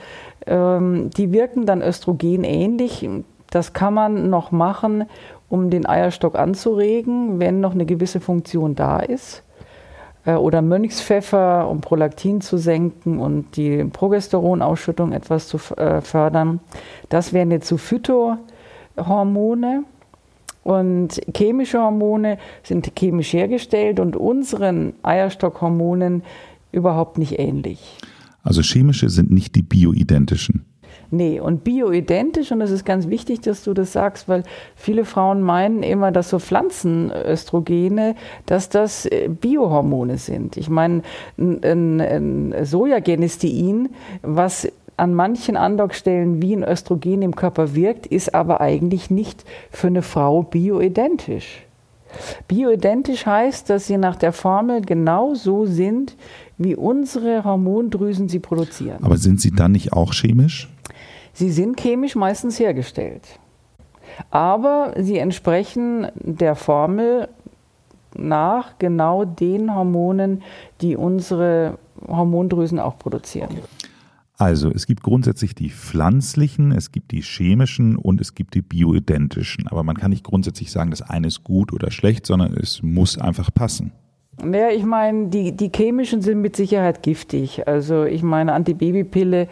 Ähm, 0.45 1.09
die 1.11 1.31
wirken 1.31 1.65
dann 1.65 1.81
östrogenähnlich. 1.81 3.07
Das 3.53 3.73
kann 3.73 3.93
man 3.93 4.31
noch 4.31 4.51
machen, 4.51 5.03
um 5.47 5.69
den 5.69 5.85
Eierstock 5.85 6.35
anzuregen, 6.35 7.39
wenn 7.39 7.59
noch 7.59 7.73
eine 7.73 7.85
gewisse 7.85 8.19
Funktion 8.19 8.73
da 8.73 8.97
ist. 8.97 9.43
Äh, 10.25 10.33
oder 10.33 10.63
Mönchspfeffer, 10.63 11.69
um 11.69 11.79
Prolaktin 11.79 12.41
zu 12.41 12.57
senken 12.57 13.19
und 13.19 13.55
die 13.55 13.83
Progesteronausschüttung 13.83 15.11
etwas 15.11 15.47
zu 15.47 15.57
äh, 15.77 16.01
fördern. 16.01 16.61
Das 17.09 17.31
wären 17.31 17.51
jetzt 17.51 17.67
so 17.67 17.77
Phytohormone. 17.77 19.83
Und 20.63 21.21
chemische 21.37 21.77
Hormone 21.77 22.39
sind 22.63 22.91
chemisch 22.97 23.33
hergestellt 23.33 23.99
und 23.99 24.15
unseren 24.15 24.93
Eierstockhormonen 25.03 26.23
überhaupt 26.71 27.19
nicht 27.19 27.37
ähnlich. 27.37 27.99
Also 28.41 28.61
chemische 28.61 29.11
sind 29.11 29.29
nicht 29.29 29.53
die 29.53 29.61
bioidentischen. 29.61 30.65
Nee, 31.13 31.39
und 31.39 31.63
bioidentisch, 31.63 32.51
und 32.51 32.59
das 32.59 32.71
ist 32.71 32.85
ganz 32.85 33.07
wichtig, 33.07 33.41
dass 33.41 33.63
du 33.63 33.75
das 33.75 33.93
sagst, 33.93 34.27
weil 34.27 34.41
viele 34.75 35.05
Frauen 35.05 35.43
meinen 35.43 35.83
immer, 35.83 36.11
dass 36.11 36.31
so 36.31 36.39
Pflanzenöstrogene, 36.39 38.15
dass 38.47 38.69
das 38.69 39.05
äh, 39.05 39.29
Biohormone 39.29 40.17
sind. 40.17 40.57
Ich 40.57 40.71
meine, 40.71 41.03
ein, 41.37 42.01
ein 42.01 42.55
Sojagenistein, 42.65 43.89
was 44.23 44.67
an 44.97 45.13
manchen 45.13 45.55
Andockstellen 45.55 46.41
wie 46.41 46.55
ein 46.55 46.63
Östrogen 46.63 47.21
im 47.21 47.35
Körper 47.35 47.75
wirkt, 47.75 48.07
ist 48.07 48.33
aber 48.33 48.59
eigentlich 48.59 49.11
nicht 49.11 49.45
für 49.69 49.87
eine 49.87 50.01
Frau 50.01 50.41
bioidentisch. 50.41 51.61
Bioidentisch 52.47 53.27
heißt, 53.27 53.69
dass 53.69 53.85
sie 53.85 53.97
nach 53.97 54.15
der 54.15 54.33
Formel 54.33 54.81
genau 54.81 55.35
so 55.35 55.67
sind, 55.67 56.15
wie 56.57 56.75
unsere 56.75 57.43
Hormondrüsen 57.43 58.29
sie 58.29 58.39
produzieren. 58.39 59.03
Aber 59.03 59.17
sind 59.17 59.39
sie 59.39 59.51
dann 59.51 59.73
nicht 59.73 59.93
auch 59.93 60.11
chemisch? 60.13 60.72
Sie 61.33 61.51
sind 61.51 61.79
chemisch 61.79 62.15
meistens 62.15 62.59
hergestellt. 62.59 63.39
Aber 64.29 64.93
sie 64.97 65.17
entsprechen 65.17 66.07
der 66.15 66.55
Formel 66.55 67.27
nach 68.15 68.77
genau 68.77 69.25
den 69.25 69.73
Hormonen, 69.73 70.43
die 70.81 70.95
unsere 70.95 71.79
Hormondrüsen 72.07 72.79
auch 72.79 72.99
produzieren. 72.99 73.49
Also 74.37 74.71
es 74.71 74.87
gibt 74.87 75.03
grundsätzlich 75.03 75.55
die 75.55 75.69
pflanzlichen, 75.69 76.71
es 76.71 76.91
gibt 76.91 77.11
die 77.11 77.21
chemischen 77.21 77.95
und 77.95 78.19
es 78.19 78.35
gibt 78.35 78.55
die 78.55 78.61
bioidentischen. 78.61 79.67
Aber 79.67 79.83
man 79.83 79.95
kann 79.95 80.09
nicht 80.09 80.23
grundsätzlich 80.23 80.71
sagen, 80.71 80.89
das 80.89 81.01
eine 81.01 81.27
ist 81.27 81.43
gut 81.43 81.71
oder 81.71 81.91
schlecht, 81.91 82.25
sondern 82.25 82.53
es 82.53 82.81
muss 82.83 83.17
einfach 83.17 83.53
passen. 83.53 83.93
Ja, 84.41 84.69
ich 84.69 84.83
meine, 84.83 85.27
die, 85.27 85.55
die 85.55 85.71
chemischen 85.73 86.21
sind 86.21 86.41
mit 86.41 86.55
Sicherheit 86.55 87.03
giftig. 87.03 87.67
Also 87.67 88.03
ich 88.03 88.23
meine, 88.23 88.53
Antibabypille 88.53 89.47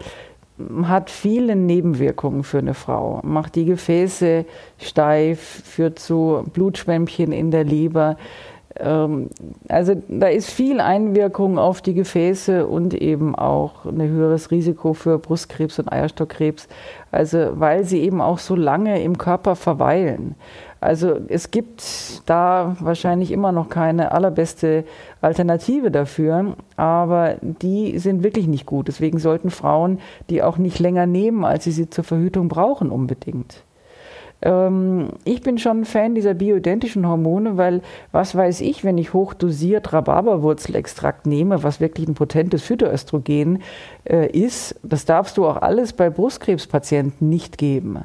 hat 0.84 1.10
viele 1.10 1.56
Nebenwirkungen 1.56 2.44
für 2.44 2.58
eine 2.58 2.74
Frau. 2.74 3.20
Macht 3.22 3.54
die 3.56 3.64
Gefäße 3.64 4.44
steif, 4.78 5.62
führt 5.64 5.98
zu 5.98 6.44
Blutschwämmchen 6.52 7.32
in 7.32 7.50
der 7.50 7.64
Leber. 7.64 8.16
Ähm, 8.78 9.28
also 9.68 9.94
da 10.08 10.28
ist 10.28 10.50
viel 10.50 10.80
Einwirkung 10.80 11.58
auf 11.58 11.82
die 11.82 11.94
Gefäße 11.94 12.66
und 12.66 12.94
eben 12.94 13.34
auch 13.34 13.84
ein 13.84 14.00
höheres 14.00 14.50
Risiko 14.50 14.92
für 14.94 15.18
Brustkrebs 15.18 15.78
und 15.78 15.90
Eierstockkrebs. 15.90 16.68
Also 17.10 17.52
weil 17.54 17.84
sie 17.84 18.00
eben 18.00 18.20
auch 18.20 18.38
so 18.38 18.54
lange 18.54 19.02
im 19.02 19.18
Körper 19.18 19.56
verweilen. 19.56 20.36
Also 20.82 21.16
es 21.28 21.52
gibt 21.52 21.82
da 22.26 22.76
wahrscheinlich 22.80 23.30
immer 23.30 23.52
noch 23.52 23.68
keine 23.68 24.10
allerbeste 24.10 24.84
Alternative 25.20 25.92
dafür, 25.92 26.56
aber 26.76 27.36
die 27.40 27.98
sind 28.00 28.24
wirklich 28.24 28.48
nicht 28.48 28.66
gut. 28.66 28.88
Deswegen 28.88 29.18
sollten 29.18 29.50
Frauen 29.50 30.00
die 30.28 30.42
auch 30.42 30.58
nicht 30.58 30.80
länger 30.80 31.06
nehmen, 31.06 31.44
als 31.44 31.64
sie 31.64 31.70
sie 31.70 31.88
zur 31.88 32.02
Verhütung 32.02 32.48
brauchen 32.48 32.90
unbedingt. 32.90 33.62
Ähm, 34.42 35.10
ich 35.24 35.42
bin 35.42 35.58
schon 35.58 35.82
ein 35.82 35.84
Fan 35.84 36.16
dieser 36.16 36.34
bioidentischen 36.34 37.06
Hormone, 37.06 37.56
weil 37.56 37.80
was 38.10 38.34
weiß 38.34 38.60
ich, 38.60 38.82
wenn 38.82 38.98
ich 38.98 39.12
hochdosiert 39.12 39.92
Rhabarberwurzelextrakt 39.92 41.26
nehme, 41.26 41.62
was 41.62 41.80
wirklich 41.80 42.08
ein 42.08 42.14
potentes 42.14 42.62
Phytoöstrogen 42.62 43.62
äh, 44.02 44.26
ist, 44.26 44.80
das 44.82 45.04
darfst 45.04 45.36
du 45.36 45.46
auch 45.46 45.62
alles 45.62 45.92
bei 45.92 46.10
Brustkrebspatienten 46.10 47.28
nicht 47.28 47.56
geben. 47.56 48.00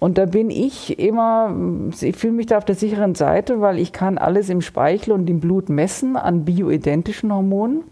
Und 0.00 0.16
da 0.16 0.24
bin 0.24 0.48
ich 0.50 0.98
immer, 0.98 1.54
ich 2.00 2.16
fühle 2.16 2.32
mich 2.32 2.46
da 2.46 2.56
auf 2.56 2.64
der 2.64 2.74
sicheren 2.74 3.14
Seite, 3.14 3.60
weil 3.60 3.78
ich 3.78 3.92
kann 3.92 4.16
alles 4.16 4.48
im 4.48 4.62
Speichel 4.62 5.12
und 5.12 5.28
im 5.28 5.40
Blut 5.40 5.68
messen 5.68 6.16
an 6.16 6.46
bioidentischen 6.46 7.30
Hormonen. 7.32 7.82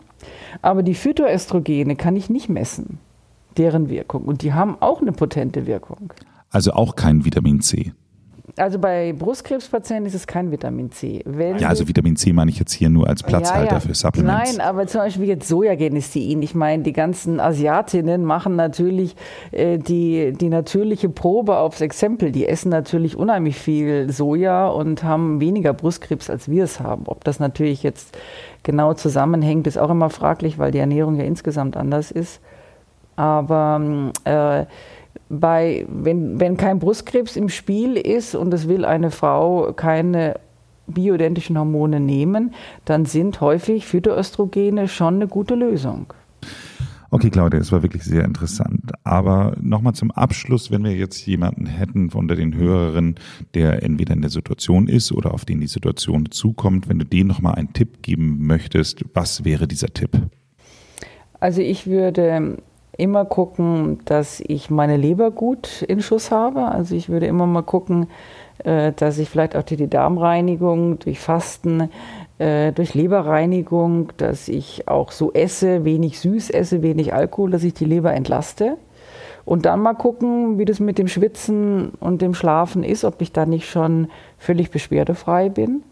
Aber 0.62 0.82
die 0.82 0.94
Phytoestrogene 0.94 1.96
kann 1.96 2.16
ich 2.16 2.30
nicht 2.30 2.48
messen, 2.48 2.98
deren 3.58 3.90
Wirkung. 3.90 4.24
Und 4.24 4.42
die 4.42 4.54
haben 4.54 4.78
auch 4.80 5.02
eine 5.02 5.12
potente 5.12 5.66
Wirkung. 5.66 6.14
Also 6.50 6.72
auch 6.72 6.96
kein 6.96 7.26
Vitamin 7.26 7.60
C. 7.60 7.92
Also 8.58 8.78
bei 8.78 9.12
Brustkrebspatienten 9.12 10.06
ist 10.06 10.14
es 10.14 10.26
kein 10.26 10.50
Vitamin 10.50 10.90
C. 10.90 11.22
Wenn 11.24 11.58
ja, 11.58 11.68
also 11.68 11.86
Vitamin 11.88 12.16
C 12.16 12.32
meine 12.32 12.50
ich 12.50 12.58
jetzt 12.58 12.72
hier 12.72 12.88
nur 12.88 13.08
als 13.08 13.22
Platzhalter 13.22 13.66
ja, 13.66 13.72
ja. 13.72 13.80
für 13.80 13.94
Supplements. 13.94 14.56
Nein, 14.56 14.66
aber 14.66 14.86
zum 14.86 15.00
Beispiel 15.02 15.26
jetzt 15.26 15.48
Sojagenistein. 15.48 16.42
Ich 16.42 16.54
meine, 16.54 16.82
die 16.82 16.92
ganzen 16.92 17.40
Asiatinnen 17.40 18.24
machen 18.24 18.56
natürlich 18.56 19.16
äh, 19.52 19.78
die, 19.78 20.32
die 20.32 20.48
natürliche 20.48 21.08
Probe 21.08 21.58
aufs 21.58 21.80
Exempel. 21.80 22.32
Die 22.32 22.46
essen 22.46 22.70
natürlich 22.70 23.16
unheimlich 23.16 23.56
viel 23.56 24.10
Soja 24.10 24.68
und 24.68 25.02
haben 25.02 25.40
weniger 25.40 25.72
Brustkrebs, 25.72 26.30
als 26.30 26.48
wir 26.48 26.64
es 26.64 26.80
haben. 26.80 27.04
Ob 27.06 27.24
das 27.24 27.40
natürlich 27.40 27.82
jetzt 27.82 28.16
genau 28.62 28.94
zusammenhängt, 28.94 29.66
ist 29.66 29.78
auch 29.78 29.90
immer 29.90 30.10
fraglich, 30.10 30.58
weil 30.58 30.70
die 30.70 30.78
Ernährung 30.78 31.16
ja 31.16 31.24
insgesamt 31.24 31.76
anders 31.76 32.10
ist. 32.10 32.40
Aber 33.16 34.12
äh, 34.24 34.66
bei, 35.28 35.86
wenn, 35.88 36.40
wenn 36.40 36.56
kein 36.56 36.78
Brustkrebs 36.78 37.36
im 37.36 37.48
Spiel 37.48 37.96
ist 37.96 38.34
und 38.34 38.52
es 38.54 38.68
will 38.68 38.84
eine 38.84 39.10
Frau 39.10 39.72
keine 39.74 40.40
bioidentischen 40.86 41.58
Hormone 41.58 42.00
nehmen, 42.00 42.54
dann 42.84 43.04
sind 43.04 43.40
häufig 43.40 43.86
Phytoöstrogene 43.86 44.88
schon 44.88 45.16
eine 45.16 45.28
gute 45.28 45.54
Lösung. 45.54 46.12
Okay, 47.10 47.30
Claudia, 47.30 47.58
es 47.58 47.72
war 47.72 47.82
wirklich 47.82 48.02
sehr 48.02 48.24
interessant. 48.24 48.92
Aber 49.02 49.56
nochmal 49.60 49.94
zum 49.94 50.10
Abschluss, 50.10 50.70
wenn 50.70 50.84
wir 50.84 50.94
jetzt 50.94 51.26
jemanden 51.26 51.64
hätten 51.64 52.10
unter 52.10 52.36
den 52.36 52.54
Hörerinnen, 52.54 53.14
der 53.54 53.82
entweder 53.82 54.12
in 54.12 54.20
der 54.20 54.30
Situation 54.30 54.88
ist 54.88 55.10
oder 55.12 55.32
auf 55.32 55.46
den 55.46 55.60
die 55.60 55.68
Situation 55.68 56.30
zukommt, 56.30 56.88
wenn 56.88 56.98
du 56.98 57.06
denen 57.06 57.28
nochmal 57.28 57.54
einen 57.54 57.72
Tipp 57.72 58.02
geben 58.02 58.46
möchtest, 58.46 59.04
was 59.14 59.44
wäre 59.46 59.66
dieser 59.66 59.88
Tipp? 59.88 60.10
Also 61.40 61.62
ich 61.62 61.86
würde 61.86 62.58
immer 62.98 63.24
gucken, 63.24 64.00
dass 64.04 64.40
ich 64.40 64.70
meine 64.70 64.96
Leber 64.96 65.30
gut 65.30 65.82
in 65.82 66.02
Schuss 66.02 66.30
habe. 66.30 66.66
Also 66.66 66.94
ich 66.94 67.08
würde 67.08 67.26
immer 67.26 67.46
mal 67.46 67.62
gucken, 67.62 68.08
äh, 68.64 68.92
dass 68.92 69.18
ich 69.18 69.30
vielleicht 69.30 69.56
auch 69.56 69.62
die 69.62 69.88
Darmreinigung 69.88 70.98
durch 70.98 71.20
Fasten, 71.20 71.90
äh, 72.38 72.72
durch 72.72 72.94
Leberreinigung, 72.94 74.12
dass 74.16 74.48
ich 74.48 74.88
auch 74.88 75.12
so 75.12 75.32
esse, 75.32 75.84
wenig 75.84 76.18
süß 76.18 76.50
esse, 76.50 76.82
wenig 76.82 77.14
Alkohol, 77.14 77.52
dass 77.52 77.62
ich 77.62 77.72
die 77.72 77.84
Leber 77.84 78.12
entlaste. 78.12 78.76
Und 79.44 79.64
dann 79.64 79.80
mal 79.80 79.94
gucken, 79.94 80.58
wie 80.58 80.64
das 80.64 80.80
mit 80.80 80.98
dem 80.98 81.08
Schwitzen 81.08 81.90
und 82.00 82.20
dem 82.20 82.34
Schlafen 82.34 82.82
ist, 82.82 83.04
ob 83.04 83.22
ich 83.22 83.32
da 83.32 83.46
nicht 83.46 83.70
schon 83.70 84.08
völlig 84.38 84.72
beschwerdefrei 84.72 85.50
bin. 85.50 85.84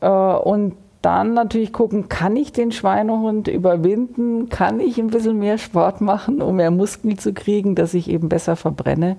Äh, 0.00 0.08
und 0.08 0.74
dann 1.02 1.34
natürlich 1.34 1.72
gucken, 1.72 2.08
kann 2.08 2.36
ich 2.36 2.52
den 2.52 2.72
Schweinehund 2.72 3.48
überwinden? 3.48 4.48
Kann 4.48 4.80
ich 4.80 4.98
ein 4.98 5.08
bisschen 5.08 5.38
mehr 5.38 5.58
Sport 5.58 6.00
machen, 6.00 6.40
um 6.40 6.56
mehr 6.56 6.70
Muskeln 6.70 7.18
zu 7.18 7.32
kriegen, 7.32 7.74
dass 7.74 7.94
ich 7.94 8.08
eben 8.08 8.28
besser 8.28 8.56
verbrenne? 8.56 9.16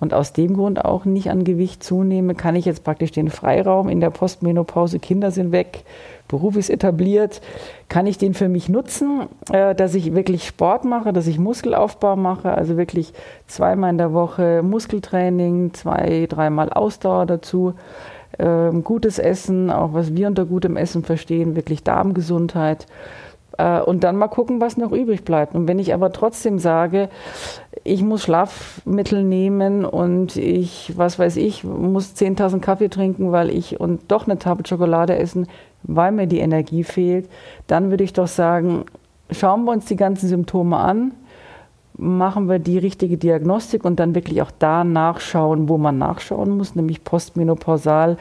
Und 0.00 0.12
aus 0.12 0.32
dem 0.32 0.54
Grund 0.54 0.84
auch 0.84 1.04
nicht 1.04 1.30
an 1.30 1.44
Gewicht 1.44 1.82
zunehme, 1.82 2.34
kann 2.34 2.56
ich 2.56 2.64
jetzt 2.64 2.84
praktisch 2.84 3.12
den 3.12 3.30
Freiraum 3.30 3.88
in 3.88 4.00
der 4.00 4.10
Postmenopause, 4.10 4.98
Kinder 4.98 5.30
sind 5.30 5.50
weg, 5.50 5.84
Beruf 6.28 6.56
ist 6.56 6.68
etabliert, 6.68 7.40
kann 7.88 8.06
ich 8.06 8.18
den 8.18 8.34
für 8.34 8.48
mich 8.48 8.68
nutzen, 8.68 9.28
äh, 9.50 9.74
dass 9.74 9.94
ich 9.94 10.14
wirklich 10.14 10.46
Sport 10.46 10.84
mache, 10.84 11.12
dass 11.12 11.26
ich 11.26 11.38
Muskelaufbau 11.38 12.16
mache, 12.16 12.52
also 12.52 12.76
wirklich 12.76 13.12
zweimal 13.46 13.90
in 13.90 13.98
der 13.98 14.12
Woche 14.12 14.62
Muskeltraining, 14.62 15.72
zwei, 15.74 16.26
dreimal 16.28 16.70
Ausdauer 16.70 17.26
dazu 17.26 17.74
gutes 18.82 19.18
Essen, 19.18 19.70
auch 19.70 19.92
was 19.92 20.14
wir 20.14 20.26
unter 20.26 20.44
gutem 20.44 20.76
Essen 20.76 21.04
verstehen, 21.04 21.56
wirklich 21.56 21.82
Darmgesundheit. 21.82 22.86
Äh, 23.58 23.80
und 23.80 24.04
dann 24.04 24.16
mal 24.16 24.28
gucken, 24.28 24.60
was 24.60 24.76
noch 24.76 24.92
übrig 24.92 25.24
bleibt. 25.24 25.54
Und 25.54 25.68
wenn 25.68 25.78
ich 25.78 25.94
aber 25.94 26.12
trotzdem 26.12 26.58
sage, 26.58 27.08
ich 27.84 28.02
muss 28.02 28.22
Schlafmittel 28.22 29.22
nehmen 29.22 29.84
und 29.84 30.36
ich, 30.36 30.92
was 30.96 31.18
weiß 31.18 31.36
ich, 31.36 31.64
muss 31.64 32.14
10.000 32.14 32.60
Kaffee 32.60 32.88
trinken, 32.88 33.32
weil 33.32 33.50
ich 33.50 33.80
und 33.80 34.10
doch 34.10 34.26
eine 34.26 34.38
Tafel 34.38 34.66
Schokolade 34.66 35.16
essen, 35.16 35.46
weil 35.82 36.12
mir 36.12 36.26
die 36.26 36.40
Energie 36.40 36.82
fehlt, 36.82 37.28
dann 37.66 37.90
würde 37.90 38.04
ich 38.04 38.12
doch 38.12 38.26
sagen, 38.26 38.84
schauen 39.30 39.64
wir 39.64 39.72
uns 39.72 39.84
die 39.84 39.96
ganzen 39.96 40.28
Symptome 40.28 40.76
an, 40.76 41.12
machen 41.96 42.48
wir 42.48 42.58
die 42.58 42.78
richtige 42.78 43.16
Diagnostik 43.16 43.84
und 43.84 44.00
dann 44.00 44.14
wirklich 44.14 44.42
auch 44.42 44.50
da 44.58 44.84
nachschauen, 44.84 45.68
wo 45.68 45.78
man 45.78 45.98
nachschauen 45.98 46.56
muss, 46.56 46.74
nämlich 46.74 47.04
postmenopausal 47.04 48.16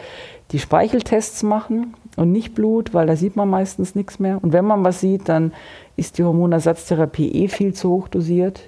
die 0.52 0.60
Speicheltests 0.60 1.42
machen 1.42 1.96
und 2.16 2.32
nicht 2.32 2.54
Blut, 2.54 2.94
weil 2.94 3.08
da 3.08 3.16
sieht 3.16 3.36
man 3.36 3.50
meistens 3.50 3.96
nichts 3.96 4.20
mehr. 4.20 4.38
Und 4.42 4.54
wenn 4.54 4.66
man 4.66 4.84
was 4.84 5.00
sieht, 5.00 5.28
dann 5.28 5.54
ist 5.96 6.18
die 6.18 6.24
Hormonersatztherapie 6.24 7.32
eh 7.32 7.48
viel 7.48 7.74
zu 7.74 7.90
hoch 7.90 8.08
dosiert. 8.08 8.62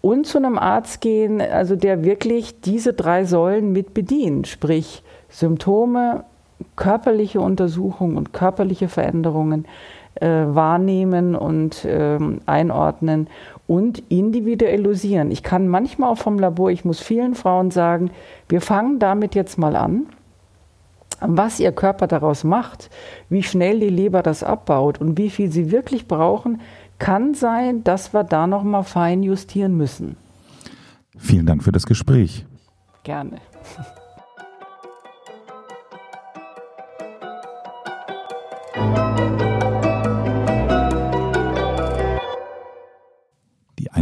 und 0.00 0.26
zu 0.26 0.38
einem 0.38 0.58
Arzt 0.58 1.00
gehen, 1.00 1.40
also 1.40 1.74
der 1.74 2.04
wirklich 2.04 2.60
diese 2.60 2.92
drei 2.92 3.24
Säulen 3.24 3.72
mit 3.72 3.94
bedient, 3.94 4.46
sprich 4.46 5.02
Symptome, 5.28 6.24
körperliche 6.76 7.40
Untersuchungen 7.40 8.16
und 8.16 8.32
körperliche 8.32 8.88
Veränderungen 8.88 9.66
äh, 10.14 10.28
wahrnehmen 10.28 11.34
und 11.34 11.84
äh, 11.84 12.18
einordnen 12.46 13.28
und 13.68 14.02
individualisieren. 14.08 15.30
Ich 15.30 15.44
kann 15.44 15.68
manchmal 15.68 16.10
auch 16.10 16.18
vom 16.18 16.38
Labor, 16.38 16.70
ich 16.70 16.84
muss 16.84 17.00
vielen 17.00 17.36
Frauen 17.36 17.70
sagen, 17.70 18.10
wir 18.48 18.60
fangen 18.60 18.98
damit 18.98 19.36
jetzt 19.36 19.58
mal 19.58 19.76
an. 19.76 20.06
Was 21.20 21.60
ihr 21.60 21.72
Körper 21.72 22.06
daraus 22.06 22.44
macht, 22.44 22.90
wie 23.28 23.42
schnell 23.42 23.80
die 23.80 23.90
Leber 23.90 24.22
das 24.22 24.42
abbaut 24.42 25.00
und 25.00 25.18
wie 25.18 25.30
viel 25.30 25.52
sie 25.52 25.70
wirklich 25.70 26.08
brauchen, 26.08 26.60
kann 26.98 27.34
sein, 27.34 27.84
dass 27.84 28.14
wir 28.14 28.24
da 28.24 28.46
noch 28.46 28.62
mal 28.62 28.84
fein 28.84 29.22
justieren 29.22 29.76
müssen. 29.76 30.16
Vielen 31.16 31.44
Dank 31.44 31.62
für 31.62 31.72
das 31.72 31.86
Gespräch. 31.86 32.46
Gerne. 33.02 33.38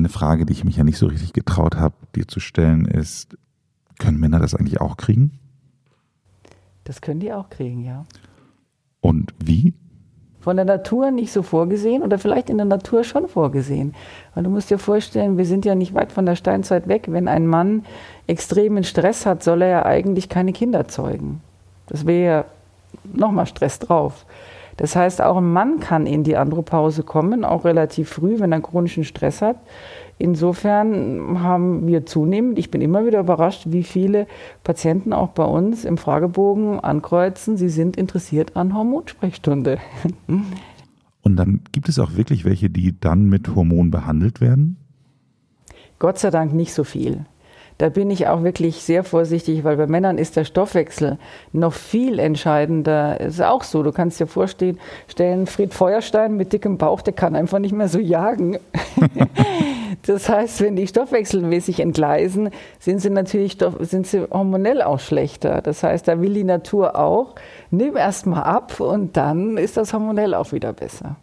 eine 0.07 0.13
Frage, 0.13 0.47
die 0.47 0.53
ich 0.53 0.65
mich 0.65 0.77
ja 0.77 0.85
nicht 0.85 0.99
so 0.99 1.07
richtig 1.07 1.33
getraut 1.33 1.77
habe, 1.77 1.95
dir 2.15 2.29
zu 2.29 2.39
stellen, 2.41 2.85
ist, 2.85 3.37
können 3.99 4.19
Männer 4.19 4.39
das 4.39 4.55
eigentlich 4.55 4.81
auch 4.81 4.97
kriegen? 4.97 5.39
Das 6.85 7.01
können 7.01 7.21
die 7.21 7.33
auch 7.33 7.51
kriegen, 7.51 7.85
ja. 7.85 8.07
Und 9.01 9.35
wie? 9.45 9.75
von 10.47 10.55
der 10.55 10.65
Natur 10.65 11.11
nicht 11.11 11.33
so 11.33 11.43
vorgesehen 11.43 12.05
oder 12.05 12.21
vielleicht 12.21 12.51
in 12.51 12.57
der 12.57 12.67
Natur 12.67 13.03
schon 13.03 13.27
vorgesehen. 13.27 13.97
Weil 14.33 14.45
du 14.45 14.51
musst 14.51 14.71
dir 14.71 14.79
vorstellen, 14.79 15.39
wir 15.39 15.45
sind 15.45 15.65
ja 15.65 15.75
nicht 15.75 15.93
weit 15.93 16.13
von 16.13 16.25
der 16.25 16.37
Steinzeit 16.37 16.87
weg. 16.87 17.07
Wenn 17.09 17.27
ein 17.27 17.49
Mann 17.49 17.85
extremen 18.29 18.85
Stress 18.85 19.27
hat, 19.27 19.43
soll 19.43 19.63
er 19.63 19.69
ja 19.69 19.85
eigentlich 19.85 20.29
keine 20.29 20.53
Kinder 20.53 20.87
zeugen. 20.87 21.41
Das 21.89 22.07
wäre 22.07 22.25
ja 22.25 22.45
nochmal 23.13 23.47
Stress 23.47 23.81
drauf. 23.81 24.25
Das 24.77 24.95
heißt, 24.95 25.23
auch 25.23 25.39
ein 25.39 25.53
Mann 25.53 25.81
kann 25.81 26.07
in 26.07 26.23
die 26.23 26.37
Andropause 26.37 27.03
kommen, 27.03 27.45
auch 27.45 27.65
relativ 27.65 28.11
früh, 28.11 28.39
wenn 28.39 28.53
er 28.53 28.61
chronischen 28.61 29.05
Stress 29.05 29.41
hat. 29.41 29.57
Insofern 30.19 31.43
haben 31.43 31.87
wir 31.87 32.07
zunehmend, 32.07 32.59
ich 32.59 32.71
bin 32.71 32.81
immer 32.81 33.05
wieder 33.05 33.21
überrascht, 33.21 33.65
wie 33.67 33.83
viele 33.83 34.27
Patienten 34.65 35.13
auch 35.13 35.29
bei 35.29 35.45
uns 35.45 35.85
im 35.85 35.99
Fragebogen 35.99 36.81
ankreuzen, 36.81 37.57
sie 37.57 37.69
sind 37.69 37.97
interessiert 37.97 38.57
an 38.57 38.75
Hormonsprechstunde. 38.75 39.79
Und 41.23 41.37
dann 41.37 41.61
gibt 41.73 41.89
es 41.89 41.99
auch 41.99 42.17
wirklich 42.17 42.45
welche, 42.45 42.71
die 42.71 42.99
dann 42.99 43.29
mit 43.29 43.55
Hormonen 43.55 43.91
behandelt 43.91 44.41
werden? 44.41 44.77
Gott 45.99 46.19
sei 46.19 46.31
Dank 46.31 46.53
nicht 46.55 46.73
so 46.73 46.85
viel. 46.85 47.27
Da 47.79 47.91
bin 47.91 48.11
ich 48.11 48.27
auch 48.27 48.43
wirklich 48.43 48.83
sehr 48.83 49.05
vorsichtig, 49.05 49.63
weil 49.63 49.77
bei 49.77 49.87
Männern 49.87 50.17
ist 50.17 50.37
der 50.37 50.45
Stoffwechsel 50.45 51.19
noch 51.53 51.75
viel 51.75 52.19
entscheidender. 52.19 53.21
Ist 53.21 53.43
auch 53.43 53.63
so, 53.63 53.83
du 53.83 53.93
kannst 53.93 54.19
dir 54.19 54.27
vorstellen, 54.27 54.79
stellen 55.09 55.47
Fried 55.47 55.75
Feuerstein 55.75 56.37
mit 56.37 56.55
dickem 56.55 56.79
Bauch, 56.79 57.03
der 57.03 57.13
kann 57.13 57.37
einfach 57.37 57.59
nicht 57.59 57.75
mehr 57.75 57.89
so 57.89 57.99
jagen. 57.99 58.59
das 60.07 60.29
heißt, 60.29 60.63
wenn 60.63 60.77
die 60.77 60.87
stoffwechselmäßig 60.87 61.81
entgleisen, 61.81 62.51
sind 62.79 63.01
sie 63.01 63.11
natürlich 63.11 63.59
sind 63.81 64.07
sie 64.07 64.23
hormonell 64.31 64.81
auch 64.81 65.01
schlechter. 65.01 65.61
Das 65.61 65.83
heißt, 65.83 66.09
da 66.09 66.21
will 66.21 66.33
die 66.33 66.45
Natur 66.45 66.97
auch, 66.97 67.35
nimm 67.71 67.97
erst 67.97 68.27
mal 68.27 68.43
ab 68.43 68.81
und 68.81 69.19
dann 69.19 69.59
ist 69.59 69.77
das 69.77 69.93
hormonell 69.93 70.33
auch 70.33 70.53
wieder 70.53 70.73
besser. 70.73 71.17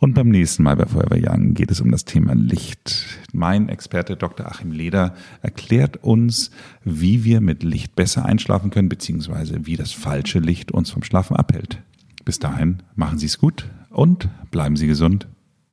Und 0.00 0.14
beim 0.14 0.30
nächsten 0.30 0.62
Mal 0.62 0.76
bei 0.76 1.22
Young 1.22 1.52
geht 1.52 1.70
es 1.70 1.82
um 1.82 1.90
das 1.90 2.06
Thema 2.06 2.34
Licht. 2.34 3.18
Mein 3.34 3.68
Experte 3.68 4.16
Dr. 4.16 4.46
Achim 4.46 4.72
Leder 4.72 5.14
erklärt 5.42 5.98
uns, 6.02 6.50
wie 6.84 7.22
wir 7.22 7.42
mit 7.42 7.62
Licht 7.62 7.96
besser 7.96 8.24
einschlafen 8.24 8.70
können, 8.70 8.88
beziehungsweise 8.88 9.66
wie 9.66 9.76
das 9.76 9.92
falsche 9.92 10.38
Licht 10.38 10.72
uns 10.72 10.90
vom 10.90 11.02
Schlafen 11.02 11.36
abhält. 11.36 11.82
Bis 12.24 12.38
dahin, 12.38 12.78
machen 12.96 13.18
Sie 13.18 13.26
es 13.26 13.38
gut 13.38 13.68
und 13.90 14.30
bleiben 14.50 14.76
Sie 14.76 14.86
gesund. 14.86 15.28